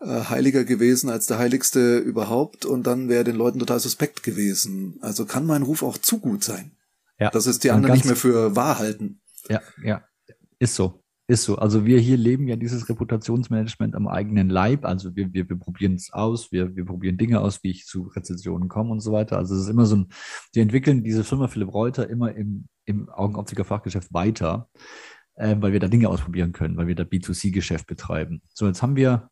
heiliger 0.04 0.64
gewesen 0.64 1.10
als 1.10 1.26
der 1.26 1.38
heiligste 1.38 1.98
überhaupt 1.98 2.64
und 2.64 2.86
dann 2.86 3.08
wäre 3.08 3.24
den 3.24 3.36
Leuten 3.36 3.58
total 3.58 3.80
suspekt 3.80 4.22
gewesen. 4.22 4.98
Also 5.00 5.26
kann 5.26 5.46
mein 5.46 5.62
Ruf 5.62 5.82
auch 5.82 5.98
zu 5.98 6.18
gut 6.18 6.44
sein. 6.44 6.72
Ja. 7.18 7.30
Das 7.30 7.46
ist 7.46 7.64
die 7.64 7.70
anderen 7.70 7.94
nicht 7.94 8.04
mehr 8.04 8.16
für 8.16 8.56
wahr 8.56 8.78
halten. 8.78 9.20
Ja, 9.48 9.60
ja, 9.82 10.02
ist 10.58 10.74
so. 10.74 11.02
Ist 11.28 11.44
so. 11.44 11.56
Also 11.56 11.86
wir 11.86 12.00
hier 12.00 12.16
leben 12.16 12.48
ja 12.48 12.56
dieses 12.56 12.88
Reputationsmanagement 12.88 13.94
am 13.94 14.08
eigenen 14.08 14.50
Leib. 14.50 14.84
Also 14.84 15.14
wir, 15.14 15.32
wir, 15.32 15.48
wir 15.48 15.56
probieren 15.56 15.94
es 15.94 16.12
aus, 16.12 16.50
wir, 16.50 16.74
wir 16.74 16.84
probieren 16.84 17.16
Dinge 17.16 17.40
aus, 17.40 17.62
wie 17.62 17.70
ich 17.70 17.86
zu 17.86 18.02
Rezensionen 18.02 18.68
komme 18.68 18.90
und 18.90 19.00
so 19.00 19.12
weiter. 19.12 19.38
Also 19.38 19.54
es 19.54 19.62
ist 19.62 19.68
immer 19.68 19.86
so 19.86 19.96
ein, 19.96 20.08
wir 20.52 20.62
entwickeln 20.62 21.04
diese 21.04 21.22
Firma 21.22 21.46
Philipp 21.46 21.72
Reuter 21.72 22.10
immer 22.10 22.34
im, 22.34 22.66
im 22.86 23.08
Augenoptiker 23.08 23.64
Fachgeschäft 23.64 24.12
weiter, 24.12 24.68
äh, 25.36 25.56
weil 25.60 25.72
wir 25.72 25.80
da 25.80 25.86
Dinge 25.86 26.08
ausprobieren 26.08 26.52
können, 26.52 26.76
weil 26.76 26.88
wir 26.88 26.96
da 26.96 27.04
B2C-Geschäft 27.04 27.86
betreiben. 27.86 28.42
So, 28.52 28.66
jetzt 28.66 28.82
haben 28.82 28.96
wir, 28.96 29.30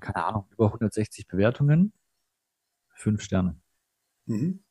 keine 0.00 0.24
Ahnung, 0.24 0.46
über 0.50 0.66
160 0.66 1.26
Bewertungen, 1.28 1.92
fünf 2.94 3.22
Sterne. 3.22 3.60
Mhm. 4.26 4.64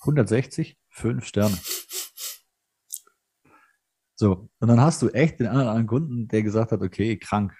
160, 0.00 0.78
fünf 0.90 1.26
Sterne. 1.26 1.58
So, 4.14 4.50
und 4.58 4.68
dann 4.68 4.80
hast 4.80 5.00
du 5.02 5.10
echt 5.10 5.38
den 5.38 5.46
anderen 5.46 5.86
Kunden, 5.86 6.26
der 6.28 6.42
gesagt 6.42 6.72
hat, 6.72 6.82
okay, 6.82 7.18
krank. 7.18 7.56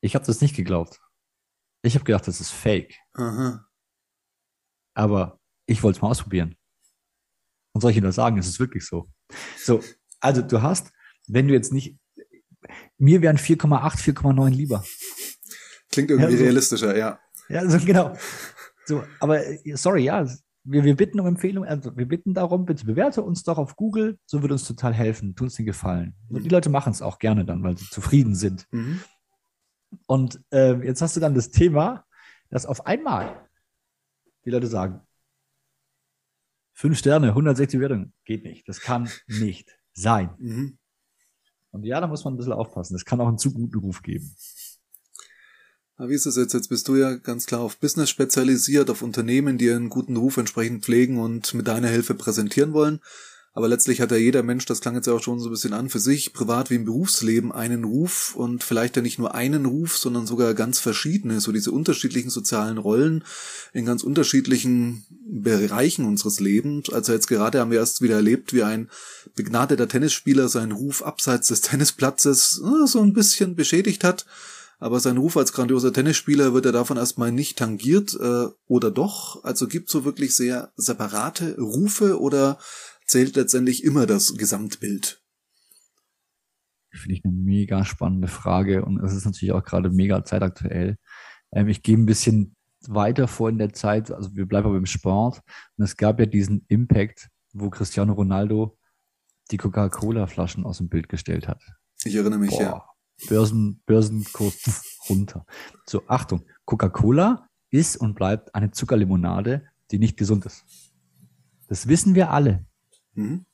Ich 0.00 0.14
habe 0.14 0.24
das 0.24 0.40
nicht 0.40 0.56
geglaubt. 0.56 1.00
Ich 1.82 1.94
habe 1.94 2.04
gedacht, 2.04 2.26
das 2.26 2.40
ist 2.40 2.50
fake. 2.50 2.96
Aha. 3.12 3.66
Aber 4.94 5.38
ich 5.66 5.82
wollte 5.82 5.98
es 5.98 6.02
mal 6.02 6.08
ausprobieren. 6.08 6.56
Und 7.72 7.82
soll 7.82 7.90
ich 7.90 8.00
das 8.00 8.14
sagen, 8.14 8.38
es 8.38 8.48
ist 8.48 8.58
wirklich 8.58 8.86
so. 8.86 9.10
So, 9.58 9.82
also 10.20 10.40
du 10.42 10.62
hast, 10.62 10.92
wenn 11.26 11.46
du 11.46 11.54
jetzt 11.54 11.72
nicht, 11.72 11.98
mir 12.96 13.20
wären 13.20 13.36
4,8, 13.36 14.14
4,9 14.14 14.48
lieber. 14.50 14.84
Klingt 15.98 16.10
irgendwie 16.12 16.32
ja, 16.32 16.38
so, 16.38 16.44
realistischer, 16.44 16.96
ja. 16.96 17.18
Ja, 17.48 17.68
so, 17.68 17.84
genau. 17.84 18.14
So, 18.86 19.02
aber 19.18 19.40
sorry, 19.74 20.04
ja, 20.04 20.24
wir, 20.62 20.84
wir 20.84 20.94
bitten 20.94 21.18
um 21.18 21.26
Empfehlungen, 21.26 21.68
also 21.68 21.96
wir 21.96 22.06
bitten 22.06 22.34
darum, 22.34 22.66
bitte 22.66 22.84
bewerte 22.84 23.22
uns 23.22 23.42
doch 23.42 23.58
auf 23.58 23.74
Google, 23.74 24.16
so 24.26 24.42
wird 24.42 24.52
uns 24.52 24.64
total 24.64 24.94
helfen, 24.94 25.34
tut 25.34 25.46
uns 25.46 25.56
den 25.56 25.66
Gefallen. 25.66 26.14
Und 26.28 26.44
die 26.44 26.48
Leute 26.48 26.70
machen 26.70 26.92
es 26.92 27.02
auch 27.02 27.18
gerne 27.18 27.44
dann, 27.44 27.64
weil 27.64 27.76
sie 27.76 27.90
zufrieden 27.90 28.36
sind. 28.36 28.68
Mhm. 28.70 29.00
Und 30.06 30.40
äh, 30.52 30.74
jetzt 30.84 31.02
hast 31.02 31.16
du 31.16 31.20
dann 31.20 31.34
das 31.34 31.50
Thema, 31.50 32.04
dass 32.48 32.64
auf 32.64 32.86
einmal 32.86 33.48
die 34.44 34.50
Leute 34.50 34.68
sagen, 34.68 35.00
fünf 36.74 36.96
Sterne, 36.96 37.30
160 37.30 37.78
Bewertungen, 37.78 38.12
geht 38.24 38.44
nicht. 38.44 38.68
Das 38.68 38.80
kann 38.80 39.10
nicht 39.26 39.76
sein. 39.94 40.30
Mhm. 40.38 40.78
Und 41.72 41.84
ja, 41.84 42.00
da 42.00 42.06
muss 42.06 42.24
man 42.24 42.34
ein 42.34 42.36
bisschen 42.36 42.52
aufpassen. 42.52 42.94
Das 42.94 43.04
kann 43.04 43.20
auch 43.20 43.26
einen 43.28 43.38
zu 43.38 43.52
guten 43.52 43.78
Ruf 43.80 44.02
geben. 44.02 44.32
Aber 45.98 46.10
wie 46.10 46.14
ist 46.14 46.26
das 46.26 46.36
jetzt? 46.36 46.54
Jetzt 46.54 46.68
bist 46.68 46.86
du 46.86 46.94
ja 46.94 47.14
ganz 47.14 47.46
klar 47.46 47.60
auf 47.60 47.78
Business 47.78 48.08
spezialisiert, 48.08 48.88
auf 48.88 49.02
Unternehmen, 49.02 49.58
die 49.58 49.68
einen 49.70 49.88
guten 49.88 50.16
Ruf 50.16 50.36
entsprechend 50.36 50.84
pflegen 50.84 51.18
und 51.18 51.52
mit 51.54 51.66
deiner 51.66 51.88
Hilfe 51.88 52.14
präsentieren 52.14 52.72
wollen. 52.72 53.00
Aber 53.52 53.66
letztlich 53.66 54.00
hat 54.00 54.12
ja 54.12 54.16
jeder 54.16 54.44
Mensch, 54.44 54.66
das 54.66 54.80
klang 54.80 54.94
jetzt 54.94 55.08
ja 55.08 55.14
auch 55.14 55.22
schon 55.22 55.40
so 55.40 55.48
ein 55.48 55.50
bisschen 55.50 55.72
an, 55.72 55.88
für 55.88 55.98
sich, 55.98 56.32
privat 56.32 56.70
wie 56.70 56.76
im 56.76 56.84
Berufsleben, 56.84 57.50
einen 57.50 57.82
Ruf 57.82 58.36
und 58.36 58.62
vielleicht 58.62 58.94
ja 58.94 59.02
nicht 59.02 59.18
nur 59.18 59.34
einen 59.34 59.66
Ruf, 59.66 59.98
sondern 59.98 60.28
sogar 60.28 60.54
ganz 60.54 60.78
verschiedene, 60.78 61.40
so 61.40 61.50
diese 61.50 61.72
unterschiedlichen 61.72 62.30
sozialen 62.30 62.78
Rollen 62.78 63.24
in 63.72 63.84
ganz 63.84 64.04
unterschiedlichen 64.04 65.04
Bereichen 65.26 66.04
unseres 66.04 66.38
Lebens. 66.38 66.92
Also 66.92 67.12
jetzt 67.12 67.26
gerade 67.26 67.58
haben 67.58 67.72
wir 67.72 67.80
erst 67.80 68.02
wieder 68.02 68.14
erlebt, 68.14 68.52
wie 68.52 68.62
ein 68.62 68.88
begnadeter 69.34 69.88
Tennisspieler 69.88 70.48
seinen 70.48 70.70
Ruf 70.70 71.02
abseits 71.02 71.48
des 71.48 71.62
Tennisplatzes 71.62 72.62
äh, 72.64 72.86
so 72.86 73.02
ein 73.02 73.14
bisschen 73.14 73.56
beschädigt 73.56 74.04
hat 74.04 74.26
aber 74.78 75.00
sein 75.00 75.16
Ruf 75.16 75.36
als 75.36 75.52
grandioser 75.52 75.92
Tennisspieler 75.92 76.54
wird 76.54 76.66
er 76.66 76.72
davon 76.72 76.96
erstmal 76.96 77.32
nicht 77.32 77.58
tangiert 77.58 78.14
äh, 78.20 78.46
oder 78.66 78.90
doch? 78.90 79.42
Also 79.44 79.66
gibt 79.66 79.90
so 79.90 80.04
wirklich 80.04 80.36
sehr 80.36 80.72
separate 80.76 81.56
Rufe 81.58 82.20
oder 82.20 82.58
zählt 83.06 83.36
letztendlich 83.36 83.82
immer 83.82 84.06
das 84.06 84.36
Gesamtbild? 84.36 85.20
Finde 86.92 87.14
ich 87.14 87.24
eine 87.24 87.34
mega 87.34 87.84
spannende 87.84 88.28
Frage 88.28 88.84
und 88.84 89.02
es 89.02 89.12
ist 89.12 89.24
natürlich 89.24 89.52
auch 89.52 89.64
gerade 89.64 89.90
mega 89.90 90.24
zeitaktuell. 90.24 90.96
Ähm, 91.52 91.68
ich 91.68 91.82
gehe 91.82 91.96
ein 91.96 92.06
bisschen 92.06 92.54
weiter 92.86 93.26
vor 93.26 93.48
in 93.48 93.58
der 93.58 93.72
Zeit, 93.72 94.12
also 94.12 94.34
wir 94.34 94.46
bleiben 94.46 94.68
aber 94.68 94.76
im 94.76 94.86
Sport 94.86 95.42
und 95.76 95.84
es 95.84 95.96
gab 95.96 96.20
ja 96.20 96.26
diesen 96.26 96.64
Impact, 96.68 97.28
wo 97.52 97.68
Cristiano 97.68 98.12
Ronaldo 98.12 98.78
die 99.50 99.56
Coca-Cola-Flaschen 99.56 100.64
aus 100.64 100.78
dem 100.78 100.88
Bild 100.88 101.08
gestellt 101.08 101.48
hat. 101.48 101.62
Ich 102.04 102.14
erinnere 102.14 102.38
mich, 102.38 102.50
Boah. 102.50 102.62
ja. 102.62 102.84
Börsen, 103.26 103.82
Börsenkurs 103.86 104.84
runter. 105.08 105.44
So, 105.86 106.02
Achtung, 106.06 106.44
Coca-Cola 106.64 107.48
ist 107.70 107.96
und 107.96 108.14
bleibt 108.14 108.54
eine 108.54 108.70
Zuckerlimonade, 108.70 109.66
die 109.90 109.98
nicht 109.98 110.16
gesund 110.16 110.46
ist. 110.46 110.64
Das 111.66 111.88
wissen 111.88 112.14
wir 112.14 112.30
alle. 112.30 112.64
Mhm. 113.14 113.44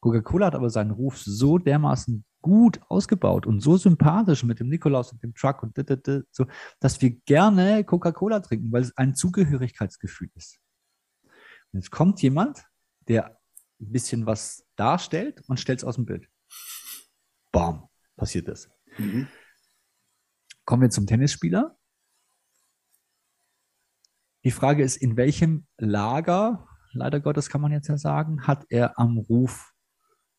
Coca-Cola 0.00 0.46
hat 0.46 0.54
aber 0.54 0.70
seinen 0.70 0.90
Ruf 0.90 1.18
so 1.18 1.58
dermaßen 1.58 2.24
gut 2.42 2.78
ausgebaut 2.88 3.46
und 3.46 3.60
so 3.60 3.78
sympathisch 3.78 4.44
mit 4.44 4.60
dem 4.60 4.68
Nikolaus 4.68 5.12
und 5.12 5.22
dem 5.22 5.34
Truck 5.34 5.62
und 5.62 5.74
so, 6.30 6.46
dass 6.78 7.00
wir 7.00 7.10
gerne 7.24 7.84
Coca-Cola 7.84 8.40
trinken, 8.40 8.70
weil 8.70 8.82
es 8.82 8.94
ein 8.98 9.14
Zugehörigkeitsgefühl 9.14 10.28
ist. 10.34 10.58
Und 11.72 11.80
jetzt 11.80 11.90
kommt 11.90 12.20
jemand, 12.20 12.66
der 13.08 13.38
ein 13.80 13.92
bisschen 13.92 14.26
was 14.26 14.66
darstellt 14.76 15.42
und 15.48 15.58
stellt 15.58 15.78
es 15.78 15.84
aus 15.84 15.94
dem 15.94 16.04
Bild. 16.04 16.28
Bam, 17.50 17.88
passiert 18.16 18.48
ist. 18.48 18.73
Mhm. 18.98 19.28
Kommen 20.64 20.82
wir 20.82 20.90
zum 20.90 21.06
Tennisspieler. 21.06 21.76
Die 24.44 24.50
Frage 24.50 24.82
ist, 24.82 24.96
in 24.96 25.16
welchem 25.16 25.66
Lager, 25.78 26.68
leider 26.92 27.20
Gottes 27.20 27.48
kann 27.48 27.60
man 27.60 27.72
jetzt 27.72 27.88
ja 27.88 27.96
sagen, 27.96 28.46
hat 28.46 28.66
er 28.68 28.98
am 28.98 29.18
Ruf 29.18 29.72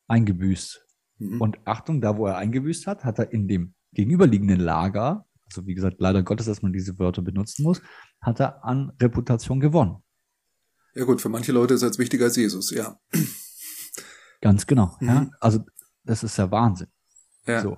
eingebüßt? 0.08 0.86
Mhm. 1.18 1.42
Und 1.42 1.60
Achtung, 1.66 2.02
da 2.02 2.18
wo 2.18 2.28
er 2.28 2.38
eingebüßt 2.38 2.88
hat, 2.88 3.04
hat 3.04 3.20
er 3.20 3.32
in 3.32 3.48
dem 3.48 3.74
gegenüberliegenden 3.94 4.60
Lager, 4.60 5.26
also 5.46 5.66
wie 5.66 5.74
gesagt, 5.74 5.98
leider 6.00 6.24
Gottes, 6.24 6.46
dass 6.46 6.62
man 6.62 6.74
diese 6.74 7.00
Wörter 7.00 7.22
benutzen 7.22 7.64
muss, 7.64 7.82
hat 8.22 8.40
er 8.40 8.64
an 8.64 8.92
Reputation 9.02 9.60
gewonnen. 9.60 10.04
Ja 10.94 11.06
gut, 11.06 11.22
für 11.22 11.30
manche 11.30 11.52
Leute 11.52 11.74
ist 11.74 11.82
er 11.82 11.88
jetzt 11.88 12.00
wichtiger 12.00 12.26
als 12.26 12.36
Jesus, 12.36 12.72
ja. 12.72 13.00
Ganz 14.42 14.68
genau. 14.68 14.96
Mhm. 15.00 15.08
Ja? 15.08 15.30
Also 15.40 15.66
das 16.04 16.24
ist 16.24 16.38
ja 16.38 16.50
Wahnsinn. 16.52 16.88
Ja. 17.48 17.62
So 17.62 17.78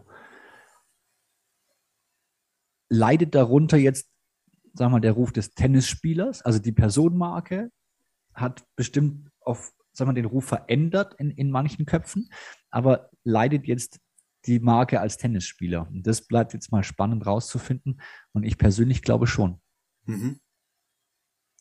leidet 2.90 3.36
darunter 3.36 3.78
jetzt, 3.78 4.10
sagen 4.74 4.92
wir 4.92 4.98
mal, 4.98 5.02
der 5.02 5.14
Ruf 5.14 5.32
des 5.32 5.54
Tennisspielers, 5.54 6.42
also 6.42 6.60
die 6.60 6.72
Personenmarke 6.72 7.72
hat 8.34 8.64
bestimmt 8.76 9.30
auf, 9.42 9.74
sagen 9.94 10.10
wir, 10.10 10.14
den 10.14 10.26
Ruf 10.26 10.46
verändert 10.46 11.16
in, 11.16 11.32
in 11.32 11.50
manchen 11.50 11.86
Köpfen, 11.86 12.30
aber 12.70 13.10
leidet 13.24 13.66
jetzt 13.66 14.00
die 14.46 14.60
Marke 14.60 15.02
als 15.02 15.18
Tennisspieler. 15.18 15.88
Und 15.88 16.08
das 16.08 16.22
bleibt 16.22 16.54
jetzt 16.54 16.72
mal 16.72 16.84
spannend 16.84 17.26
rauszufinden. 17.26 18.02
Und 18.32 18.44
ich 18.44 18.58
persönlich 18.58 19.02
glaube 19.02 19.28
schon. 19.28 19.60
Mhm. 20.06 20.40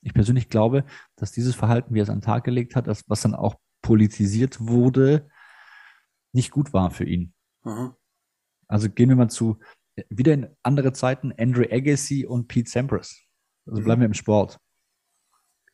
Ich 0.03 0.15
persönlich 0.15 0.49
glaube, 0.49 0.85
dass 1.17 1.33
dieses 1.33 1.57
Verhalten, 1.57 1.95
wie 1.95 1.99
er 1.99 2.05
es 2.05 2.11
an 2.11 2.19
den 2.19 2.25
Tag 2.25 2.45
gelegt 2.45 2.77
hat, 2.77 2.87
das, 2.87 3.03
was 3.09 3.23
dann 3.23 3.35
auch 3.35 3.57
politisiert 3.83 4.61
wurde, 4.61 5.29
nicht 6.33 6.51
gut 6.51 6.73
war 6.73 6.91
für 6.91 7.05
ihn. 7.05 7.35
Mhm. 7.65 7.95
Also 8.69 8.89
gehen 8.89 9.09
wir 9.09 9.17
mal 9.17 9.31
zu 9.31 9.59
wieder 10.11 10.35
in 10.35 10.49
andere 10.63 10.93
Zeiten 10.93 11.33
Andrew 11.39 11.65
Agassi 11.71 12.27
und 12.27 12.49
Pete 12.49 12.71
Sampras. 12.71 13.23
Also 13.67 13.83
bleiben 13.83 14.01
wir 14.01 14.07
im 14.07 14.15
Sport. 14.15 14.61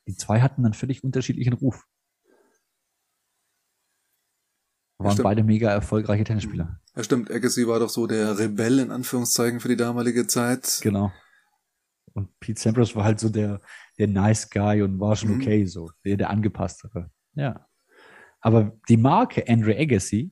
Die 0.06 0.16
zwei 0.16 0.40
hatten 0.40 0.64
einen 0.64 0.74
völlig 0.74 1.04
unterschiedlichen 1.04 1.52
Ruf. 1.52 1.84
Waren 4.98 5.12
stimmt. 5.12 5.24
beide 5.24 5.42
mega 5.42 5.70
erfolgreiche 5.70 6.24
Tennisspieler. 6.24 6.80
Ja, 6.94 7.02
stimmt. 7.02 7.30
Agassi 7.30 7.66
war 7.66 7.80
doch 7.80 7.88
so 7.88 8.06
der 8.06 8.38
Rebell 8.38 8.78
in 8.78 8.90
Anführungszeichen 8.90 9.60
für 9.60 9.68
die 9.68 9.76
damalige 9.76 10.26
Zeit. 10.26 10.80
Genau. 10.82 11.12
Und 12.14 12.38
Pete 12.40 12.60
Sampras 12.60 12.94
war 12.94 13.04
halt 13.04 13.18
so 13.18 13.28
der, 13.28 13.60
der 13.98 14.06
nice 14.06 14.48
Guy 14.50 14.82
und 14.82 15.00
war 15.00 15.16
schon 15.16 15.30
Mhm. 15.36 15.40
okay, 15.40 15.66
so, 15.66 15.90
der, 16.04 16.16
der 16.16 16.30
angepasstere. 16.30 17.10
Ja. 17.34 17.66
Aber 18.40 18.78
die 18.88 18.96
Marke 18.96 19.48
Andre 19.48 19.76
Agassi, 19.78 20.30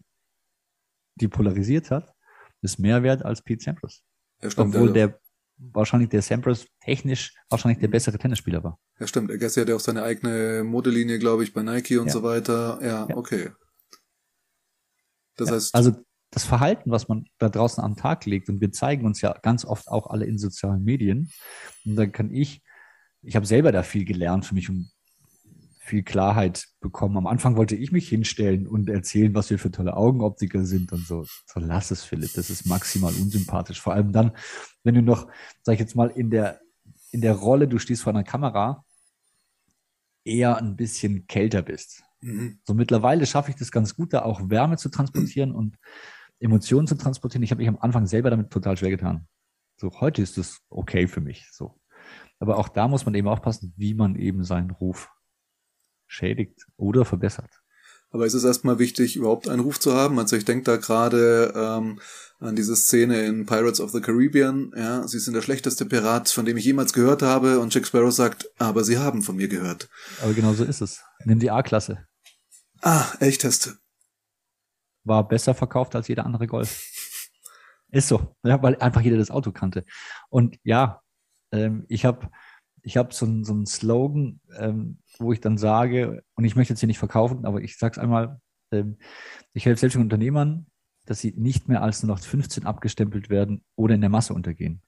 die 1.16 1.28
polarisiert 1.28 1.90
hat, 1.90 2.14
ist 2.62 2.78
mehr 2.78 3.02
wert 3.02 3.24
als 3.24 3.42
Pete 3.42 3.62
Sampras. 3.64 4.02
Ja, 4.42 4.50
stimmt. 4.50 4.74
Obwohl 4.74 4.88
ja, 4.88 4.94
der 4.94 5.20
wahrscheinlich 5.58 6.08
der 6.08 6.22
Sampras 6.22 6.66
technisch 6.80 7.34
wahrscheinlich 7.50 7.78
der 7.80 7.88
Mhm. 7.88 7.92
bessere 7.92 8.18
Tennisspieler 8.18 8.64
war. 8.64 8.78
ja, 8.98 9.06
stimmt. 9.06 9.30
Agassi 9.30 9.60
hat 9.60 9.68
ja 9.68 9.76
auch 9.76 9.80
seine 9.80 10.02
eigene 10.02 10.64
Modelinie, 10.64 11.18
glaube 11.18 11.44
ich, 11.44 11.52
bei 11.52 11.62
Nike 11.62 11.98
und 11.98 12.06
Ja. 12.06 12.12
so 12.12 12.22
weiter. 12.22 12.78
Ja, 12.82 13.06
Ja. 13.08 13.16
okay. 13.16 13.50
Das 15.36 15.48
Ja, 15.48 15.54
heißt, 15.56 15.74
also 15.74 15.92
das 16.30 16.44
Verhalten, 16.44 16.90
was 16.90 17.08
man 17.08 17.26
da 17.38 17.48
draußen 17.48 17.82
am 17.82 17.96
Tag 17.96 18.24
legt, 18.26 18.48
und 18.48 18.60
wir 18.60 18.70
zeigen 18.72 19.04
uns 19.04 19.20
ja 19.20 19.32
ganz 19.42 19.64
oft 19.64 19.88
auch 19.88 20.06
alle 20.08 20.26
in 20.26 20.38
sozialen 20.38 20.84
Medien, 20.84 21.30
und 21.84 21.96
dann 21.96 22.12
kann 22.12 22.32
ich, 22.32 22.62
ich 23.22 23.36
habe 23.36 23.46
selber 23.46 23.72
da 23.72 23.82
viel 23.82 24.04
gelernt 24.04 24.46
für 24.46 24.54
mich 24.54 24.68
und 24.70 24.90
viel 25.90 26.02
Klarheit 26.02 26.68
bekommen. 26.80 27.16
Am 27.16 27.26
Anfang 27.26 27.56
wollte 27.56 27.76
ich 27.76 27.92
mich 27.92 28.08
hinstellen 28.08 28.66
und 28.66 28.88
erzählen, 28.88 29.34
was 29.34 29.50
wir 29.50 29.58
für 29.58 29.70
tolle 29.70 29.96
Augenoptiker 29.96 30.64
sind 30.64 30.92
und 30.92 31.06
so. 31.06 31.24
So 31.46 31.60
lass 31.60 31.90
es, 31.90 32.04
Philipp, 32.04 32.32
das 32.34 32.48
ist 32.48 32.64
maximal 32.64 33.12
unsympathisch. 33.12 33.80
Vor 33.80 33.92
allem 33.92 34.12
dann, 34.12 34.32
wenn 34.84 34.94
du 34.94 35.02
noch, 35.02 35.28
sag 35.62 35.74
ich 35.74 35.80
jetzt 35.80 35.96
mal, 35.96 36.08
in 36.08 36.30
der, 36.30 36.60
in 37.10 37.20
der 37.20 37.34
Rolle, 37.34 37.68
du 37.68 37.78
stehst 37.78 38.02
vor 38.02 38.12
einer 38.12 38.24
Kamera, 38.24 38.84
eher 40.24 40.58
ein 40.58 40.76
bisschen 40.76 41.26
kälter 41.26 41.62
bist. 41.62 42.02
mhm. 42.20 42.60
So 42.64 42.74
mittlerweile 42.74 43.26
schaffe 43.26 43.50
ich 43.50 43.56
das 43.56 43.72
ganz 43.72 43.96
gut, 43.96 44.12
da 44.12 44.22
auch 44.22 44.48
Wärme 44.48 44.76
zu 44.76 44.90
transportieren 44.90 45.52
und 45.52 45.76
Emotionen 46.38 46.86
zu 46.86 46.94
transportieren. 46.94 47.42
Ich 47.42 47.50
habe 47.50 47.60
mich 47.60 47.68
am 47.68 47.78
Anfang 47.78 48.06
selber 48.06 48.30
damit 48.30 48.50
total 48.50 48.76
schwer 48.76 48.90
getan. 48.90 49.26
So, 49.76 49.90
heute 50.00 50.22
ist 50.22 50.38
es 50.38 50.60
okay 50.68 51.08
für 51.08 51.20
mich. 51.20 51.48
So. 51.50 51.80
Aber 52.38 52.58
auch 52.58 52.68
da 52.68 52.86
muss 52.86 53.04
man 53.04 53.14
eben 53.14 53.28
aufpassen, 53.28 53.74
wie 53.76 53.94
man 53.94 54.14
eben 54.14 54.44
seinen 54.44 54.70
Ruf 54.70 55.10
schädigt 56.10 56.66
oder 56.76 57.04
verbessert. 57.04 57.50
Aber 58.10 58.26
es 58.26 58.34
ist 58.34 58.42
erstmal 58.42 58.80
wichtig, 58.80 59.14
überhaupt 59.16 59.48
einen 59.48 59.60
Ruf 59.60 59.78
zu 59.78 59.94
haben. 59.94 60.18
Also 60.18 60.34
ich 60.34 60.44
denke 60.44 60.64
da 60.64 60.76
gerade 60.76 61.52
ähm, 61.54 62.00
an 62.40 62.56
diese 62.56 62.74
Szene 62.74 63.24
in 63.24 63.46
Pirates 63.46 63.80
of 63.80 63.92
the 63.92 64.00
Caribbean. 64.00 64.72
Ja, 64.76 65.06
sie 65.06 65.20
sind 65.20 65.34
der 65.34 65.42
schlechteste 65.42 65.86
Pirat, 65.86 66.28
von 66.28 66.44
dem 66.44 66.56
ich 66.56 66.64
jemals 66.64 66.92
gehört 66.92 67.22
habe. 67.22 67.60
Und 67.60 67.72
Jack 67.72 67.86
Sparrow 67.86 68.12
sagt, 68.12 68.50
aber 68.58 68.82
sie 68.82 68.98
haben 68.98 69.22
von 69.22 69.36
mir 69.36 69.46
gehört. 69.46 69.88
Aber 70.22 70.32
genau 70.32 70.52
so 70.54 70.64
ist 70.64 70.80
es. 70.80 71.04
Nimm 71.24 71.38
die 71.38 71.52
A-Klasse. 71.52 72.04
Ah, 72.82 73.04
Elchtest. 73.20 73.76
War 75.04 75.28
besser 75.28 75.54
verkauft 75.54 75.94
als 75.94 76.08
jeder 76.08 76.26
andere 76.26 76.48
Golf. 76.48 76.84
Ist 77.90 78.08
so. 78.08 78.34
Ja, 78.42 78.60
weil 78.60 78.76
einfach 78.76 79.02
jeder 79.02 79.18
das 79.18 79.30
Auto 79.30 79.52
kannte. 79.52 79.84
Und 80.30 80.58
ja, 80.64 81.00
ähm, 81.52 81.84
ich 81.88 82.04
habe 82.04 82.28
ich 82.82 82.96
hab 82.96 83.12
so, 83.12 83.26
einen- 83.26 83.44
so 83.44 83.52
einen 83.52 83.66
Slogan, 83.66 84.40
ähm, 84.58 84.98
wo 85.18 85.32
ich 85.32 85.40
dann 85.40 85.58
sage, 85.58 86.22
und 86.34 86.44
ich 86.44 86.56
möchte 86.56 86.72
jetzt 86.72 86.80
hier 86.80 86.86
nicht 86.86 86.98
verkaufen, 86.98 87.44
aber 87.44 87.62
ich 87.62 87.76
sage 87.78 87.92
es 87.92 87.98
einmal, 87.98 88.40
ähm, 88.72 88.98
ich 89.52 89.66
helfe 89.66 89.80
selbstständigen 89.80 90.06
Unternehmern, 90.12 90.66
dass 91.06 91.20
sie 91.20 91.32
nicht 91.36 91.68
mehr 91.68 91.82
als 91.82 92.02
nur 92.02 92.14
noch 92.14 92.22
15 92.22 92.66
abgestempelt 92.66 93.30
werden 93.30 93.64
oder 93.76 93.94
in 93.94 94.00
der 94.00 94.10
Masse 94.10 94.34
untergehen. 94.34 94.82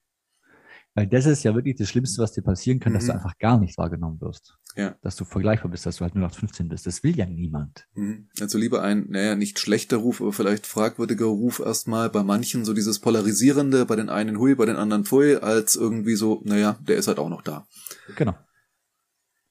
Weil 0.94 1.06
das 1.06 1.24
ist 1.24 1.42
ja 1.42 1.54
wirklich 1.54 1.76
das 1.76 1.88
Schlimmste, 1.88 2.20
was 2.20 2.32
dir 2.32 2.42
passieren 2.42 2.78
kann, 2.78 2.92
dass 2.92 3.04
Mhm. 3.04 3.08
du 3.08 3.14
einfach 3.14 3.38
gar 3.38 3.58
nicht 3.58 3.78
wahrgenommen 3.78 4.20
wirst. 4.20 4.58
Ja. 4.76 4.94
Dass 5.00 5.16
du 5.16 5.24
vergleichbar 5.24 5.70
bist, 5.70 5.86
dass 5.86 5.96
du 5.96 6.02
halt 6.02 6.14
nur 6.14 6.26
noch 6.28 6.34
15 6.34 6.68
bist. 6.68 6.86
Das 6.86 7.02
will 7.02 7.16
ja 7.16 7.24
niemand. 7.24 7.86
Mhm. 7.94 8.28
Also 8.40 8.58
lieber 8.58 8.82
ein, 8.82 9.06
naja, 9.08 9.34
nicht 9.34 9.58
schlechter 9.58 9.96
Ruf, 9.96 10.20
aber 10.20 10.32
vielleicht 10.34 10.66
fragwürdiger 10.66 11.24
Ruf 11.26 11.60
erstmal 11.60 12.10
bei 12.10 12.22
manchen, 12.22 12.64
so 12.66 12.74
dieses 12.74 12.98
Polarisierende, 12.98 13.86
bei 13.86 13.96
den 13.96 14.10
einen 14.10 14.38
Hui, 14.38 14.54
bei 14.54 14.66
den 14.66 14.76
anderen 14.76 15.04
Pfui, 15.06 15.36
als 15.36 15.76
irgendwie 15.76 16.14
so, 16.14 16.42
naja, 16.44 16.78
der 16.86 16.96
ist 16.96 17.08
halt 17.08 17.18
auch 17.18 17.30
noch 17.30 17.42
da. 17.42 17.66
Genau. 18.16 18.36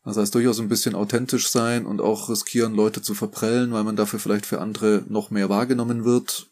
Das 0.04 0.17
heißt, 0.17 0.34
durchaus 0.34 0.60
ein 0.60 0.69
bisschen 0.69 0.95
authentisch 0.95 1.47
sein 1.49 1.86
und 1.86 2.01
auch 2.01 2.30
riskieren, 2.30 2.73
Leute 2.73 3.01
zu 3.04 3.13
verprellen, 3.13 3.71
weil 3.71 3.84
man 3.84 3.95
dafür 3.95 4.19
vielleicht 4.19 4.45
für 4.47 4.60
andere 4.62 5.04
noch 5.08 5.30
mehr 5.32 5.49
wahrgenommen 5.49 6.04
wird. 6.06 6.47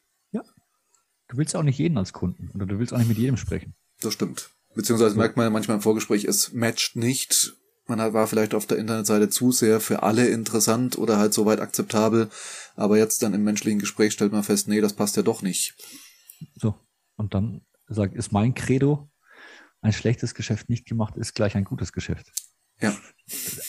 Du 1.32 1.38
willst 1.38 1.56
auch 1.56 1.62
nicht 1.62 1.78
jeden 1.78 1.96
als 2.00 2.12
Kunden 2.12 2.50
oder 2.56 2.66
du 2.66 2.80
willst 2.80 2.92
auch 2.92 2.98
nicht 2.98 3.08
mit 3.10 3.20
jedem 3.20 3.38
sprechen. 3.38 3.76
Das 4.02 4.14
stimmt. 4.14 4.50
Beziehungsweise 4.76 5.16
merkt 5.18 5.36
man 5.38 5.46
ja 5.46 5.50
manchmal 5.50 5.78
im 5.78 5.84
Vorgespräch, 5.84 6.26
es 6.26 6.54
matcht 6.54 6.96
nicht. 6.96 7.54
Man 7.88 8.00
hat- 8.00 8.14
war 8.14 8.28
vielleicht 8.28 8.54
auf 8.54 8.68
der 8.68 8.78
Internetseite 8.78 9.30
zu 9.30 9.52
sehr 9.52 9.80
für 9.80 10.04
alle 10.04 10.28
interessant 10.28 10.98
oder 10.98 11.18
halt 11.18 11.34
soweit 11.34 11.60
akzeptabel. 11.60 12.30
Aber 12.76 12.98
jetzt 12.98 13.24
dann 13.24 13.34
im 13.34 13.44
menschlichen 13.44 13.80
Gespräch 13.80 14.14
stellt 14.14 14.32
man 14.32 14.44
fest, 14.44 14.68
nee, 14.68 14.80
das 14.82 14.94
passt 14.94 15.18
ja 15.18 15.24
doch 15.24 15.42
nicht. 15.42 15.76
So. 16.56 16.76
Und 17.16 17.34
dann 17.34 17.62
sagt, 17.88 18.16
ist 18.16 18.32
mein 18.32 18.54
Credo, 18.54 19.10
ein 19.82 19.94
schlechtes 19.94 20.36
Geschäft 20.36 20.70
nicht 20.70 20.86
gemacht 20.86 21.18
ist 21.18 21.34
gleich 21.34 21.56
ein 21.56 21.64
gutes 21.64 21.92
Geschäft. 21.92 22.32
Ja. 22.82 22.96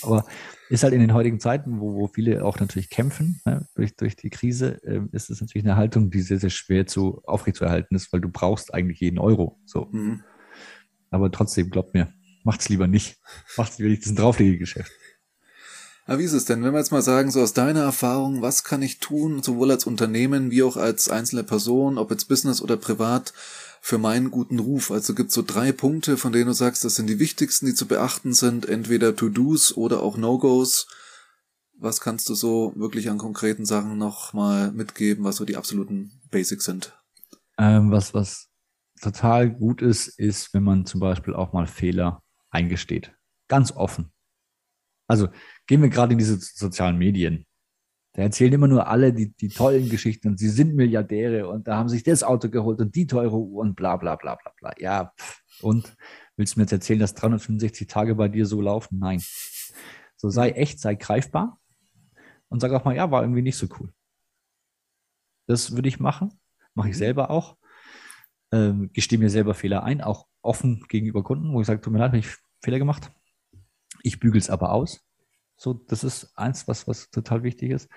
Aber 0.03 0.25
ist 0.69 0.85
halt 0.85 0.93
in 0.95 1.01
den 1.01 1.15
heutigen 1.15 1.41
Zeiten, 1.41 1.81
wo, 1.81 1.95
wo 1.95 2.07
viele 2.07 2.45
auch 2.45 2.61
natürlich 2.61 2.91
kämpfen 2.91 3.41
ne, 3.45 3.67
durch, 3.75 3.97
durch 3.97 4.15
die 4.17 4.31
Krise, 4.31 4.81
ähm, 4.85 5.09
ist 5.13 5.31
es 5.31 5.41
natürlich 5.41 5.65
eine 5.65 5.77
Haltung, 5.77 6.11
die 6.11 6.21
sehr, 6.21 6.39
sehr 6.39 6.51
schwer 6.51 6.87
zu 6.87 7.21
aufrechtzuerhalten 7.25 7.97
ist, 7.97 8.13
weil 8.13 8.21
du 8.21 8.29
brauchst 8.29 8.73
eigentlich 8.73 9.01
jeden 9.01 9.19
Euro. 9.19 9.59
So. 9.65 9.89
Mhm. 9.91 10.23
Aber 11.11 11.31
trotzdem, 11.31 11.71
glaubt 11.71 11.95
mir, 11.95 12.13
macht's 12.45 12.69
lieber 12.69 12.87
nicht. 12.87 13.19
Macht's 13.57 13.79
lieber 13.79 13.91
nicht, 13.91 14.03
das 14.03 14.07
ist 14.07 14.13
ein 14.13 14.23
Drauflegegeschäft. 14.23 14.91
Aber 16.07 16.19
wie 16.19 16.25
ist 16.25 16.33
es 16.33 16.45
denn, 16.45 16.65
wenn 16.65 16.73
wir 16.73 16.79
jetzt 16.79 16.91
mal 16.91 17.03
sagen, 17.03 17.31
so 17.31 17.41
aus 17.41 17.53
deiner 17.53 17.83
Erfahrung, 17.83 18.43
was 18.43 18.65
kann 18.65 18.83
ich 18.83 18.99
tun, 18.99 19.45
sowohl 19.45 19.71
als 19.71 19.87
Unternehmen 19.87 20.51
wie 20.51 20.63
auch 20.65 20.77
als 20.77 21.09
einzelne 21.09 21.45
Person, 21.45 21.99
ob 21.99 22.11
jetzt 22.11 22.29
Business 22.29 22.61
oder 22.61 22.77
privat, 22.77 23.33
für 23.81 23.97
meinen 23.97 24.31
guten 24.31 24.59
Ruf? 24.59 24.91
Also 24.91 25.15
gibt 25.15 25.29
es 25.29 25.35
so 25.35 25.43
drei 25.47 25.71
Punkte, 25.73 26.17
von 26.17 26.33
denen 26.33 26.47
du 26.47 26.53
sagst, 26.53 26.85
das 26.85 26.97
sind 26.97 27.07
die 27.07 27.21
wichtigsten, 27.21 27.67
die 27.67 27.75
zu 27.75 27.87
beachten 27.87 28.33
sind, 28.33 28.67
entweder 28.67 29.15
To-Dos 29.15 29.77
oder 29.77 30.03
auch 30.03 30.17
No-Gos. 30.17 30.89
Was 31.79 32.01
kannst 32.01 32.29
du 32.29 32.35
so 32.35 32.73
wirklich 32.75 33.09
an 33.09 33.19
konkreten 33.19 33.65
Sachen 33.65 33.97
nochmal 33.97 34.73
mitgeben, 34.73 35.25
was 35.25 35.37
so 35.37 35.45
die 35.45 35.57
absoluten 35.57 36.21
Basics 36.31 36.65
sind? 36.65 36.93
Ähm, 37.57 37.91
was, 37.91 38.15
was 38.15 38.50
total 39.01 39.51
gut 39.51 39.83
ist, 39.83 40.09
ist, 40.09 40.53
wenn 40.55 40.63
man 40.63 40.87
zum 40.87 41.01
Beispiel 41.01 41.35
auch 41.35 41.53
mal 41.53 41.67
Fehler 41.67 42.23
eingesteht. 42.51 43.13
Ganz 43.49 43.73
offen. 43.73 44.13
Also 45.07 45.29
gehen 45.67 45.83
wir 45.83 45.89
gerade 45.89 46.13
in 46.13 46.19
diese 46.19 46.39
sozialen 46.39 46.99
Medien. 46.99 47.47
Da 48.13 48.23
erzählen 48.23 48.53
immer 48.53 48.69
nur 48.69 48.89
alle 48.89 49.13
die, 49.13 49.33
die 49.33 49.49
tollen 49.49 49.89
Geschichten 49.89 50.29
und 50.29 50.39
sie 50.39 50.49
sind 50.49 50.75
Milliardäre 50.75 51.49
und 51.49 51.69
da 51.69 51.77
haben 51.77 51.89
sich 51.89 52.03
das 52.03 52.23
Auto 52.23 52.49
geholt 52.49 52.81
und 52.81 52.95
die 52.95 53.07
teure 53.07 53.37
Uhr 53.37 53.63
und 53.63 53.77
bla 53.77 53.97
bla 53.97 54.17
bla 54.17 54.35
bla 54.35 54.53
bla. 54.59 54.73
Ja, 54.79 55.13
und 55.63 55.97
willst 56.37 56.55
du 56.55 56.61
mir 56.61 56.65
jetzt 56.65 56.73
erzählen, 56.73 56.99
dass 56.99 57.15
365 57.15 57.87
Tage 57.87 58.17
bei 58.17 58.29
dir 58.29 58.47
so 58.47 58.61
laufen? 58.61 58.99
Nein. 58.99 59.23
So 60.17 60.29
sei 60.29 60.51
echt, 60.51 60.81
sei 60.81 60.97
greifbar 60.97 61.59
und 62.49 62.61
sag 62.61 62.73
auch 62.73 62.85
mal, 62.85 62.97
ja, 62.97 63.11
war 63.11 63.23
irgendwie 63.23 63.43
nicht 63.43 63.57
so 63.57 63.69
cool. 63.79 63.93
Das 65.47 65.75
würde 65.75 65.89
ich 65.89 66.01
machen, 66.01 66.39
mache 66.75 66.91
ich 66.91 66.97
selber 66.97 67.31
auch. 67.31 67.57
Ähm, 68.53 68.91
gestehe 68.93 69.19
mir 69.19 69.31
selber 69.31 69.55
Fehler 69.55 69.85
ein, 69.85 70.01
auch 70.01 70.27
offen 70.43 70.85
gegenüber 70.89 71.23
Kunden, 71.23 71.53
wo 71.53 71.61
ich 71.61 71.67
sage, 71.67 71.81
tut 71.81 71.93
mir 71.93 71.99
leid, 71.99 72.09
habe 72.09 72.19
ich 72.19 72.35
Fehler 72.63 72.79
gemacht. 72.79 73.13
Ich 74.03 74.19
bügel 74.19 74.41
es 74.41 74.51
aber 74.51 74.73
aus. 74.73 75.01
So, 75.57 75.75
das 75.75 76.05
ist 76.05 76.37
eins, 76.37 76.67
was, 76.69 76.89
was 76.89 77.11
total 77.11 77.43
wichtig 77.43 77.71
ist. 77.71 77.89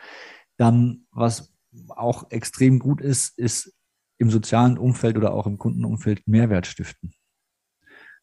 Dann, 0.58 1.08
was 1.12 1.54
auch 1.90 2.30
extrem 2.30 2.80
gut 2.80 3.02
ist, 3.02 3.38
ist 3.38 3.74
im 4.20 4.30
sozialen 4.30 4.78
Umfeld 4.78 5.18
oder 5.18 5.34
auch 5.34 5.48
im 5.48 5.58
Kundenumfeld 5.58 6.28
Mehrwert 6.28 6.68
stiften. 6.68 7.14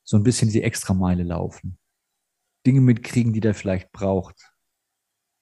So 0.05 0.17
ein 0.17 0.23
bisschen 0.23 0.51
die 0.51 0.63
Extrameile 0.63 1.23
laufen. 1.23 1.79
Dinge 2.67 2.81
mitkriegen, 2.81 3.33
die 3.33 3.41
der 3.41 3.55
vielleicht 3.55 3.91
braucht. 3.93 4.53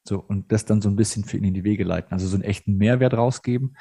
So, 0.07 0.21
und 0.21 0.53
das 0.53 0.65
dann 0.65 0.81
so 0.81 0.89
ein 0.89 0.97
bisschen 0.97 1.25
für 1.25 1.37
ihn 1.37 1.45
in 1.45 1.55
die 1.55 1.65
Wege 1.65 1.85
leiten. 1.85 2.13
Also 2.13 2.29
so 2.29 2.37
einen 2.37 2.45
echten 2.45 2.77
Mehrwert 2.77 3.15
rausgeben. 3.15 3.77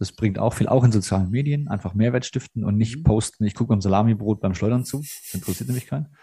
Das 0.00 0.12
bringt 0.12 0.38
auch 0.38 0.54
viel, 0.54 0.66
auch 0.66 0.82
in 0.82 0.92
sozialen 0.92 1.28
Medien, 1.28 1.68
einfach 1.68 1.92
Mehrwert 1.92 2.24
stiften 2.24 2.64
und 2.64 2.78
nicht 2.78 3.04
posten, 3.04 3.44
ich 3.44 3.54
gucke 3.54 3.68
beim 3.68 3.82
Salamibrot 3.82 4.40
beim 4.40 4.54
Schleudern 4.54 4.86
zu. 4.86 5.00
Das 5.00 5.34
interessiert 5.34 5.68
nämlich 5.68 5.86
keinen. 5.86 6.16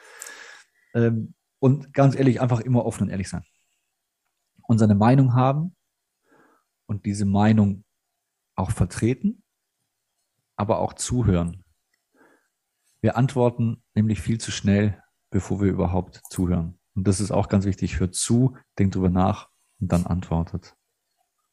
Ähm, 0.95 1.35
und 1.59 1.93
ganz 1.93 2.15
ehrlich, 2.15 2.41
einfach 2.41 2.59
immer 2.59 2.85
offen 2.85 3.03
und 3.03 3.09
ehrlich 3.09 3.29
sein. 3.29 3.43
Und 4.63 4.79
seine 4.79 4.95
Meinung 4.95 5.35
haben 5.35 5.75
und 6.87 7.05
diese 7.05 7.25
Meinung 7.25 7.83
auch 8.55 8.71
vertreten, 8.71 9.43
aber 10.55 10.79
auch 10.79 10.93
zuhören. 10.93 11.63
Wir 13.01 13.15
antworten 13.15 13.83
nämlich 13.93 14.21
viel 14.21 14.39
zu 14.39 14.49
schnell, 14.49 15.03
bevor 15.29 15.61
wir 15.61 15.69
überhaupt 15.69 16.21
zuhören. 16.31 16.79
Und 16.95 17.07
das 17.07 17.19
ist 17.19 17.29
auch 17.29 17.47
ganz 17.47 17.65
wichtig. 17.65 17.99
Hört 17.99 18.15
zu, 18.15 18.57
denkt 18.79 18.95
drüber 18.95 19.09
nach 19.11 19.49
und 19.79 19.91
dann 19.91 20.07
antwortet. 20.07 20.75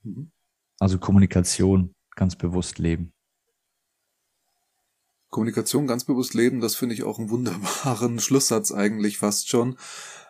Mhm. 0.03 0.33
Also 0.79 0.99
Kommunikation 0.99 1.95
ganz 2.17 2.37
bewusst 2.37 2.79
leben. 2.79 3.13
Kommunikation 5.31 5.89
ganz 5.89 6.05
bewusst 6.05 6.35
leben, 6.35 6.61
das 6.61 6.77
finde 6.77 6.95
ich 6.95 7.03
auch 7.03 7.19
einen 7.19 7.31
wunderbaren 7.31 8.19
Schlusssatz 8.21 8.71
eigentlich 8.71 9.19
fast 9.19 9.49
schon, 9.49 9.77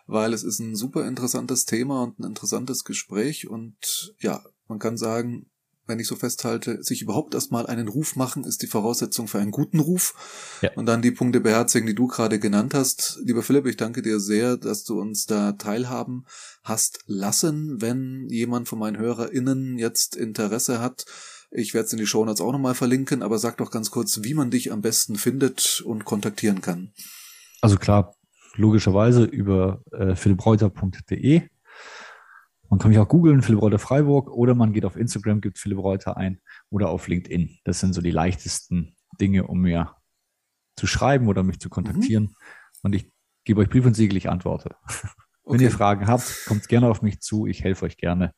weil 0.07 0.33
es 0.33 0.43
ist 0.43 0.61
ein 0.61 0.77
super 0.77 1.07
interessantes 1.07 1.67
Thema 1.67 2.03
und 2.03 2.19
ein 2.19 2.25
interessantes 2.25 2.85
Gespräch 2.85 3.49
und 3.49 4.15
ja, 4.19 4.43
man 4.67 4.79
kann 4.79 4.97
sagen, 4.97 5.51
wenn 5.87 5.99
ich 5.99 6.07
so 6.07 6.17
festhalte, 6.17 6.83
sich 6.83 7.03
überhaupt 7.03 7.35
erstmal 7.35 7.67
einen 7.67 7.89
Ruf 7.89 8.17
machen, 8.17 8.45
ist 8.45 8.63
die 8.63 8.67
Voraussetzung 8.67 9.29
für 9.29 9.39
einen 9.39 9.51
guten 9.51 9.81
Ruf. 9.81 10.15
Ja. 10.63 10.71
Und 10.77 10.87
dann 10.87 11.03
die 11.03 11.11
Punkte 11.11 11.41
beherzigen, 11.41 11.87
die 11.87 11.95
du 11.95 12.07
gerade 12.07 12.39
genannt 12.39 12.75
hast. 12.75 13.21
Lieber 13.23 13.43
Philipp, 13.43 13.67
ich 13.67 13.77
danke 13.77 14.01
dir 14.01 14.19
sehr, 14.19 14.57
dass 14.57 14.85
du 14.85 14.99
uns 14.99 15.27
da 15.27 15.53
teilhaben 15.53 16.25
hast 16.63 17.01
lassen. 17.07 17.83
Wenn 17.83 18.29
jemand 18.31 18.69
von 18.69 18.79
meinen 18.79 18.99
HörerInnen 18.99 19.77
jetzt 19.77 20.17
Interesse 20.17 20.81
hat, 20.81 21.05
ich 21.51 21.75
werde 21.75 21.87
es 21.87 21.93
in 21.93 21.99
die 21.99 22.07
Show 22.07 22.25
Notes 22.25 22.41
auch 22.41 22.53
nochmal 22.53 22.75
verlinken, 22.75 23.23
aber 23.23 23.39
sag 23.39 23.57
doch 23.59 23.71
ganz 23.71 23.91
kurz, 23.91 24.23
wie 24.23 24.35
man 24.35 24.51
dich 24.51 24.73
am 24.73 24.83
besten 24.83 25.17
findet 25.17 25.83
und 25.85 26.05
kontaktieren 26.05 26.61
kann. 26.61 26.93
Also 27.61 27.77
klar, 27.77 28.15
logischerweise 28.57 29.25
über 29.25 29.83
äh, 29.93 30.15
philippreuter.de 30.15 31.43
man 32.75 32.81
kann 32.81 32.91
mich 32.91 32.99
auch 32.99 33.09
googeln, 33.09 33.43
Philipp 33.43 33.63
Reuter 33.63 33.79
Freiburg, 33.79 34.31
oder 34.31 34.57
man 34.57 34.73
geht 34.73 34.85
auf 34.85 34.97
Instagram, 34.97 35.41
gibt 35.41 35.59
Philipp 35.59 35.79
Reuter 35.79 36.17
ein 36.17 36.41
oder 36.71 36.89
auf 36.89 37.07
LinkedIn. 37.07 37.59
Das 37.63 37.79
sind 37.79 37.93
so 37.93 38.01
die 38.01 38.11
leichtesten 38.11 38.97
Dinge, 39.21 39.47
um 39.47 39.61
mir 39.61 39.95
zu 40.77 40.89
schreiben 40.89 41.29
oder 41.29 41.45
mich 41.45 41.61
zu 41.61 41.69
kontaktieren. 41.69 42.25
Mhm. 42.25 42.35
Und 42.83 42.95
ich 42.95 43.13
gebe 43.45 43.61
euch 43.61 43.69
Brief 43.69 43.87
und 43.87 43.95
Siegel, 43.95 44.17
ich 44.17 44.29
antworte. 44.29 44.75
Wenn 45.45 45.61
ihr 45.61 45.71
Fragen 45.71 46.09
habt, 46.09 46.47
kommt 46.47 46.67
gerne 46.69 46.89
auf 46.89 47.01
mich 47.01 47.21
zu. 47.21 47.47
Ich 47.47 47.63
helfe 47.63 47.85
euch 47.85 47.97
gerne. 47.97 48.35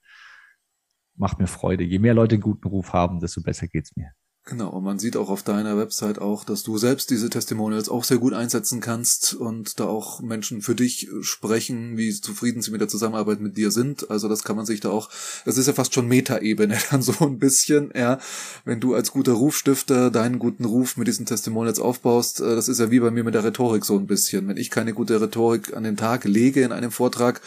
Macht 1.17 1.39
mir 1.39 1.47
Freude. 1.47 1.85
Je 1.85 1.99
mehr 1.99 2.15
Leute 2.15 2.35
einen 2.35 2.43
guten 2.43 2.69
Ruf 2.69 2.93
haben, 2.93 3.21
desto 3.21 3.41
besser 3.43 3.69
geht 3.69 3.85
es 3.87 3.97
mir. 3.97 4.13
Genau, 4.49 4.69
und 4.69 4.85
man 4.85 5.01
sieht 5.01 5.17
auch 5.17 5.29
auf 5.29 5.43
deiner 5.43 5.77
Website 5.77 6.21
auch, 6.21 6.45
dass 6.45 6.63
du 6.63 6.79
selbst 6.79 7.11
diese 7.11 7.29
Testimonials 7.29 7.89
auch 7.89 8.05
sehr 8.05 8.19
gut 8.19 8.33
einsetzen 8.33 8.81
kannst 8.81 9.35
und 9.35 9.81
da 9.81 9.87
auch 9.87 10.21
Menschen 10.21 10.63
für 10.63 10.77
dich 10.77 11.09
sprechen, 11.23 11.97
wie 11.97 12.13
zufrieden 12.13 12.63
sie 12.63 12.71
mit 12.71 12.81
der 12.81 12.87
Zusammenarbeit 12.87 13.41
mit 13.41 13.57
dir 13.57 13.73
sind. 13.73 14.09
Also 14.09 14.29
das 14.29 14.45
kann 14.45 14.55
man 14.55 14.65
sich 14.65 14.79
da 14.79 14.91
auch, 14.91 15.11
das 15.45 15.59
ist 15.59 15.67
ja 15.67 15.73
fast 15.73 15.95
schon 15.95 16.07
Metaebene 16.07 16.79
dann 16.93 17.03
so 17.03 17.27
ein 17.27 17.41
bisschen, 17.41 17.91
ja. 17.97 18.21
Wenn 18.65 18.79
du 18.79 18.95
als 18.95 19.11
guter 19.11 19.33
Rufstifter 19.33 20.13
deinen 20.13 20.39
guten 20.39 20.65
Ruf 20.65 20.97
mit 20.97 21.09
diesen 21.09 21.27
Testimonials 21.27 21.81
aufbaust, 21.81 22.39
äh, 22.39 22.55
das 22.55 22.69
ist 22.69 22.79
ja 22.79 22.93
wie 22.93 23.01
bei 23.01 23.11
mir 23.11 23.25
mit 23.25 23.35
der 23.35 23.43
Rhetorik 23.43 23.85
so 23.85 23.99
ein 23.99 24.07
bisschen. 24.07 24.47
Wenn 24.47 24.59
ich 24.59 24.71
keine 24.71 24.95
gute 24.95 25.21
Rhetorik 25.21 25.77
an 25.77 25.83
den 25.83 25.97
Tag 25.97 26.23
lege 26.23 26.63
in 26.63 26.71
einem 26.71 26.93
Vortrag, 26.93 27.41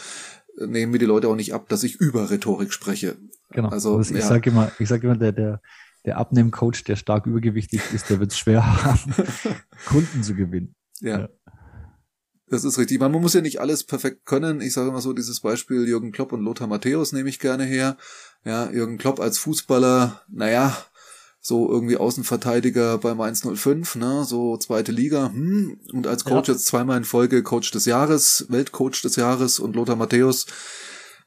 äh, 0.58 0.66
nehmen 0.66 0.92
mir 0.92 0.98
die 0.98 1.06
Leute 1.06 1.28
auch 1.28 1.36
nicht 1.36 1.54
ab, 1.54 1.66
dass 1.70 1.82
ich 1.82 1.96
über 1.96 2.30
Rhetorik 2.30 2.74
spreche. 2.74 3.16
Genau. 3.50 3.68
Also, 3.68 3.96
also 3.96 4.14
ich 4.14 4.20
ja. 4.20 4.26
sage 4.26 4.50
immer, 4.50 4.70
ich 4.78 4.88
sage 4.88 5.06
immer, 5.06 5.16
der, 5.16 5.32
der, 5.32 5.60
der 6.04 6.18
Abnehmcoach, 6.18 6.84
der 6.84 6.96
stark 6.96 7.26
übergewichtig 7.26 7.80
ist, 7.92 8.10
der 8.10 8.20
wird 8.20 8.32
es 8.32 8.38
schwer 8.38 8.84
haben, 8.84 9.14
Kunden 9.86 10.22
zu 10.22 10.34
gewinnen. 10.34 10.74
Ja. 11.00 11.20
ja. 11.20 11.28
Das 12.48 12.64
ist 12.64 12.78
richtig. 12.78 12.98
Man 12.98 13.12
muss 13.12 13.34
ja 13.34 13.40
nicht 13.40 13.60
alles 13.60 13.84
perfekt 13.84 14.26
können. 14.26 14.60
Ich 14.60 14.72
sage 14.72 14.88
immer 14.88 15.00
so, 15.00 15.12
dieses 15.12 15.40
Beispiel 15.40 15.86
Jürgen 15.86 16.10
Klopp 16.10 16.32
und 16.32 16.42
Lothar 16.42 16.66
Matthäus 16.66 17.12
nehme 17.12 17.28
ich 17.28 17.38
gerne 17.38 17.64
her. 17.64 17.96
Ja, 18.44 18.70
Jürgen 18.70 18.98
Klopp 18.98 19.20
als 19.20 19.38
Fußballer, 19.38 20.22
naja, 20.28 20.76
so 21.40 21.70
irgendwie 21.70 21.96
Außenverteidiger 21.96 22.98
bei 22.98 23.14
Mainz 23.14 23.42
05, 23.42 23.96
ne, 23.96 24.24
so 24.24 24.56
zweite 24.56 24.92
Liga, 24.92 25.30
hm, 25.32 25.80
und 25.92 26.06
als 26.06 26.24
Coach 26.24 26.48
ja. 26.48 26.54
jetzt 26.54 26.66
zweimal 26.66 26.98
in 26.98 27.04
Folge 27.04 27.42
Coach 27.42 27.70
des 27.70 27.86
Jahres, 27.86 28.46
Weltcoach 28.48 29.02
des 29.02 29.16
Jahres 29.16 29.58
und 29.58 29.74
Lothar 29.74 29.96
Matthäus, 29.96 30.46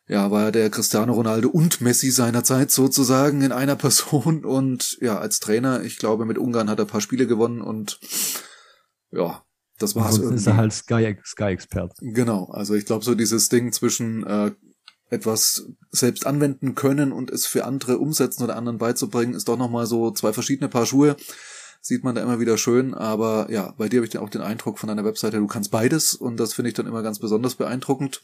ja, 0.08 0.32
war 0.32 0.52
der 0.52 0.70
Cristiano 0.70 1.13
Ronaldo 1.13 1.50
und 1.50 1.82
Messi 1.82 2.12
seiner 2.12 2.44
Zeit 2.44 2.72
sozusagen 2.72 3.42
in 3.42 3.52
einer 3.52 3.76
Person 3.76 4.46
und 4.46 4.98
ja, 5.02 5.18
als 5.18 5.39
Trainer, 5.39 5.84
ich 5.84 5.98
glaube, 5.98 6.26
mit 6.26 6.38
Ungarn 6.38 6.70
hat 6.70 6.80
er 6.80 6.86
ein 6.86 6.92
paar 6.92 7.02
Spiele 7.02 7.28
gewonnen 7.28 7.62
und 7.62 8.00
ja, 9.12 9.44
das 9.80 9.96
war's. 9.96 10.16
Sonst 10.16 10.42
ist 10.42 10.48
er 10.48 10.58
halt 10.58 10.74
Sky, 10.74 11.18
Sky-Expert. 11.24 11.94
Genau, 12.00 12.46
also 12.46 12.74
ich 12.74 12.86
glaube, 12.86 13.06
so 13.06 13.16
dieses 13.16 13.50
Ding 13.50 13.72
zwischen 13.72 14.26
äh, 14.26 14.52
etwas 15.10 15.68
selbst 15.92 16.26
anwenden 16.26 16.76
können 16.76 17.12
und 17.12 17.30
es 17.30 17.46
für 17.46 17.66
andere 17.66 18.00
umsetzen 18.00 18.44
oder 18.44 18.56
anderen 18.56 18.80
beizubringen, 18.80 19.36
ist 19.36 19.48
doch 19.48 19.58
nochmal 19.58 19.86
so 19.86 20.12
zwei 20.12 20.34
verschiedene 20.34 20.70
Paar 20.70 20.86
Schuhe. 20.86 21.16
Sieht 21.82 22.04
man 22.04 22.16
da 22.16 22.24
immer 22.24 22.39
wieder 22.39 22.58
schön, 22.58 22.94
aber 22.94 23.48
ja, 23.52 23.74
bei 23.78 23.89
dir 23.89 23.98
habe 23.98 24.06
ich 24.06 24.12
dann 24.12 24.24
auch 24.24 24.30
den 24.30 24.42
Eindruck 24.42 24.80
von 24.80 24.88
deiner 24.88 25.04
Webseite, 25.04 25.38
du 25.38 25.48
kannst 25.48 25.70
beides 25.70 26.16
und 26.16 26.38
das 26.38 26.54
finde 26.54 26.70
ich 26.70 26.76
dann 26.76 26.88
immer 26.88 27.04
ganz 27.04 27.20
besonders 27.20 27.56
beeindruckend. 27.56 28.22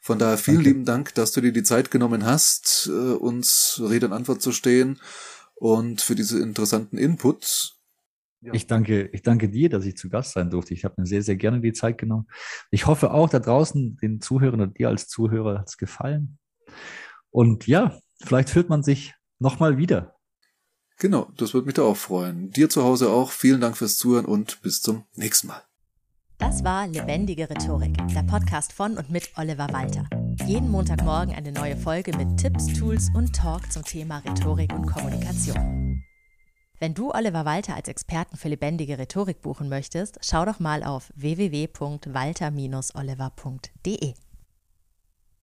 Von 0.00 0.18
daher 0.18 0.38
vielen 0.38 0.56
Danke. 0.56 0.70
lieben 0.70 0.84
Dank, 0.84 1.14
dass 1.14 1.32
du 1.32 1.40
dir 1.40 1.52
die 1.52 1.62
Zeit 1.62 1.90
genommen 1.90 2.24
hast, 2.24 2.88
äh, 2.90 3.12
uns 3.12 3.80
Rede 3.84 4.06
und 4.06 4.12
Antwort 4.14 4.40
zu 4.40 4.50
stehen 4.50 4.98
und 5.54 6.00
für 6.00 6.14
diese 6.14 6.40
interessanten 6.40 6.96
Inputs. 6.96 7.76
Ja. 8.40 8.54
Ich 8.54 8.66
danke, 8.66 9.10
ich 9.12 9.22
danke 9.22 9.50
dir, 9.50 9.68
dass 9.68 9.84
ich 9.84 9.98
zu 9.98 10.08
Gast 10.08 10.32
sein 10.32 10.48
durfte. 10.48 10.72
Ich 10.72 10.84
habe 10.86 10.94
mir 10.96 11.06
sehr, 11.06 11.22
sehr 11.22 11.36
gerne 11.36 11.60
die 11.60 11.74
Zeit 11.74 11.98
genommen. 11.98 12.26
Ich 12.70 12.86
hoffe 12.86 13.12
auch 13.12 13.28
da 13.28 13.38
draußen 13.38 13.98
den 13.98 14.22
Zuhörern 14.22 14.62
und 14.62 14.78
dir 14.78 14.88
als 14.88 15.08
Zuhörer 15.08 15.58
hat 15.58 15.68
es 15.68 15.76
gefallen. 15.76 16.38
Und 17.28 17.66
ja, 17.66 17.98
vielleicht 18.24 18.48
fühlt 18.48 18.70
man 18.70 18.82
sich 18.82 19.14
nochmal 19.38 19.76
wieder. 19.76 20.16
Genau, 20.98 21.30
das 21.36 21.52
würde 21.52 21.66
mich 21.66 21.74
da 21.74 21.82
auch 21.82 21.96
freuen. 21.96 22.50
Dir 22.50 22.70
zu 22.70 22.82
Hause 22.82 23.10
auch. 23.10 23.30
Vielen 23.32 23.60
Dank 23.60 23.76
fürs 23.76 23.98
Zuhören 23.98 24.24
und 24.24 24.62
bis 24.62 24.80
zum 24.80 25.04
nächsten 25.14 25.48
Mal. 25.48 25.62
Das 26.40 26.64
war 26.64 26.88
Lebendige 26.88 27.48
Rhetorik, 27.50 27.98
der 28.14 28.22
Podcast 28.22 28.72
von 28.72 28.96
und 28.96 29.10
mit 29.10 29.28
Oliver 29.36 29.68
Walter. 29.72 30.08
Jeden 30.46 30.70
Montagmorgen 30.70 31.34
eine 31.34 31.52
neue 31.52 31.76
Folge 31.76 32.16
mit 32.16 32.38
Tipps, 32.38 32.66
Tools 32.78 33.10
und 33.14 33.36
Talk 33.36 33.70
zum 33.70 33.84
Thema 33.84 34.16
Rhetorik 34.18 34.72
und 34.72 34.86
Kommunikation. 34.86 36.02
Wenn 36.78 36.94
du 36.94 37.12
Oliver 37.12 37.44
Walter 37.44 37.76
als 37.76 37.88
Experten 37.88 38.38
für 38.38 38.48
lebendige 38.48 38.98
Rhetorik 38.98 39.42
buchen 39.42 39.68
möchtest, 39.68 40.18
schau 40.22 40.46
doch 40.46 40.60
mal 40.60 40.82
auf 40.82 41.12
www.walter-oliver.de. 41.14 44.14